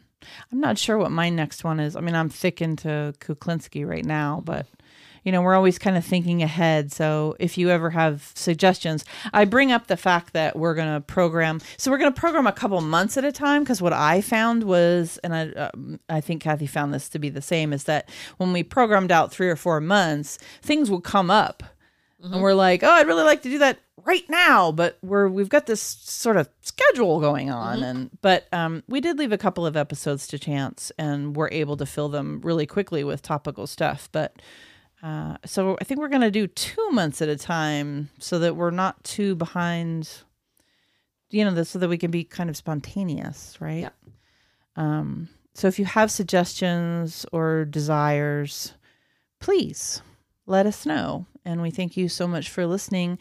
I'm 0.52 0.60
not 0.60 0.78
sure 0.78 0.98
what 0.98 1.12
my 1.12 1.30
next 1.30 1.64
one 1.64 1.80
is. 1.80 1.96
I 1.96 2.02
mean, 2.02 2.16
I'm 2.16 2.30
thick 2.30 2.62
into 2.62 3.14
Kuklinski 3.20 3.88
right 3.88 4.06
now, 4.06 4.42
but 4.44 4.68
you 5.24 5.32
know, 5.32 5.42
we're 5.42 5.56
always 5.56 5.78
kind 5.78 5.98
of 5.98 6.06
thinking 6.06 6.42
ahead. 6.42 6.92
So 6.92 7.36
if 7.40 7.58
you 7.58 7.70
ever 7.70 7.92
have 7.92 8.32
suggestions, 8.36 9.06
I 9.34 9.46
bring 9.46 9.72
up 9.72 9.88
the 9.88 9.98
fact 9.98 10.34
that 10.34 10.56
we're 10.56 10.76
going 10.76 10.94
to 10.94 11.02
program. 11.02 11.60
So 11.78 11.92
we're 11.92 11.98
going 11.98 12.14
to 12.14 12.20
program 12.20 12.48
a 12.48 12.52
couple 12.52 12.80
months 12.82 13.18
at 13.18 13.26
a 13.26 13.32
time 13.32 13.64
because 13.64 13.82
what 13.82 13.94
I 13.94 14.22
found 14.22 14.64
was, 14.64 15.20
and 15.24 15.36
I, 15.36 15.50
um, 15.50 16.00
I 16.10 16.22
think 16.22 16.42
Kathy 16.42 16.68
found 16.68 16.94
this 16.94 17.10
to 17.10 17.20
be 17.20 17.30
the 17.30 17.42
same, 17.42 17.74
is 17.74 17.84
that 17.86 18.10
when 18.38 18.54
we 18.54 18.64
programmed 18.64 19.12
out 19.12 19.32
three 19.32 19.50
or 19.50 19.56
four 19.56 19.80
months, 19.80 20.38
things 20.62 20.90
will 20.90 21.02
come 21.02 21.30
up. 21.30 21.64
And 22.24 22.40
we're 22.44 22.54
like, 22.54 22.84
oh, 22.84 22.90
I'd 22.90 23.08
really 23.08 23.24
like 23.24 23.42
to 23.42 23.50
do 23.50 23.58
that 23.58 23.80
right 24.06 24.30
now, 24.30 24.72
but 24.72 24.98
we're 25.02 25.28
we've 25.28 25.50
got 25.50 25.66
this 25.66 25.82
sort 25.82 26.38
of 26.38 26.48
schedule 26.62 27.20
going 27.20 27.50
on, 27.50 27.82
and 27.82 28.12
but 28.22 28.48
um, 28.54 28.84
we 28.88 29.02
did 29.02 29.18
leave 29.18 29.32
a 29.32 29.38
couple 29.38 29.66
of 29.66 29.76
episodes 29.76 30.28
to 30.28 30.38
chance, 30.38 30.92
and 31.00 31.36
we're 31.36 31.50
able 31.50 31.78
to 31.78 31.86
fill 31.86 32.10
them 32.10 32.40
really 32.44 32.68
quickly 32.68 33.04
with 33.04 33.24
topical 33.24 33.66
stuff. 33.66 34.08
But 34.12 34.36
uh, 35.04 35.38
so 35.46 35.78
I 35.80 35.84
think 35.84 36.00
we're 36.00 36.10
gonna 36.10 36.32
do 36.32 36.48
two 36.48 36.90
months 36.92 37.22
at 37.22 37.30
a 37.30 37.38
time, 37.38 38.10
so 38.20 38.40
that 38.40 38.56
we're 38.56 38.72
not 38.72 39.04
too 39.04 39.36
behind. 39.36 40.10
You 41.30 41.46
know, 41.46 41.64
so 41.64 41.80
that 41.80 41.88
we 41.88 41.98
can 41.98 42.12
be 42.12 42.26
kind 42.26 42.50
of 42.50 42.58
spontaneous, 42.58 43.58
right? 43.62 43.84
Yeah. 43.84 43.90
Um, 44.76 45.30
so 45.54 45.68
if 45.68 45.80
you 45.80 45.86
have 45.86 46.12
suggestions 46.12 47.26
or 47.32 47.66
desires, 47.66 48.74
please 49.40 50.02
let 50.46 50.66
us 50.66 50.86
know. 50.86 51.26
And 51.44 51.62
we 51.62 51.72
thank 51.72 51.98
you 51.98 52.08
so 52.08 52.28
much 52.28 52.50
for 52.50 52.66
listening. 52.66 53.18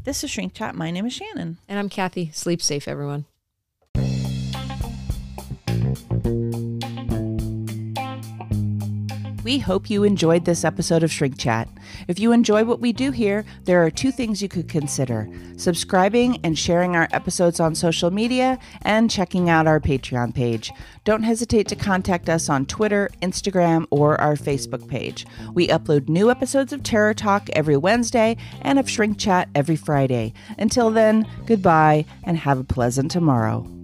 This 0.00 0.22
is 0.22 0.30
Shrink 0.30 0.54
Chat. 0.54 0.74
My 0.74 0.90
name 0.90 1.06
is 1.06 1.12
Shannon. 1.12 1.58
And 1.68 1.78
I'm 1.78 1.88
Kathy. 1.88 2.30
Sleep 2.32 2.62
safe, 2.62 2.86
everyone. 2.86 3.24
We 9.46 9.60
hope 9.60 9.88
you 9.88 10.02
enjoyed 10.02 10.44
this 10.44 10.64
episode 10.64 11.04
of 11.04 11.12
Shrink 11.12 11.38
Chat. 11.38 11.68
If 12.08 12.18
you 12.18 12.32
enjoy 12.32 12.64
what 12.64 12.80
we 12.80 12.92
do 12.92 13.12
here, 13.12 13.44
there 13.62 13.80
are 13.84 13.92
two 13.92 14.10
things 14.10 14.42
you 14.42 14.48
could 14.48 14.68
consider 14.68 15.28
subscribing 15.56 16.40
and 16.42 16.58
sharing 16.58 16.96
our 16.96 17.06
episodes 17.12 17.60
on 17.60 17.76
social 17.76 18.10
media, 18.10 18.58
and 18.82 19.08
checking 19.08 19.48
out 19.48 19.68
our 19.68 19.78
Patreon 19.78 20.34
page. 20.34 20.72
Don't 21.04 21.22
hesitate 21.22 21.68
to 21.68 21.76
contact 21.76 22.28
us 22.28 22.48
on 22.48 22.66
Twitter, 22.66 23.08
Instagram, 23.22 23.86
or 23.90 24.20
our 24.20 24.34
Facebook 24.34 24.88
page. 24.88 25.24
We 25.54 25.68
upload 25.68 26.08
new 26.08 26.28
episodes 26.28 26.72
of 26.72 26.82
Terror 26.82 27.14
Talk 27.14 27.48
every 27.52 27.76
Wednesday 27.76 28.36
and 28.62 28.80
of 28.80 28.90
Shrink 28.90 29.16
Chat 29.16 29.48
every 29.54 29.76
Friday. 29.76 30.34
Until 30.58 30.90
then, 30.90 31.24
goodbye 31.46 32.04
and 32.24 32.36
have 32.38 32.58
a 32.58 32.64
pleasant 32.64 33.12
tomorrow. 33.12 33.75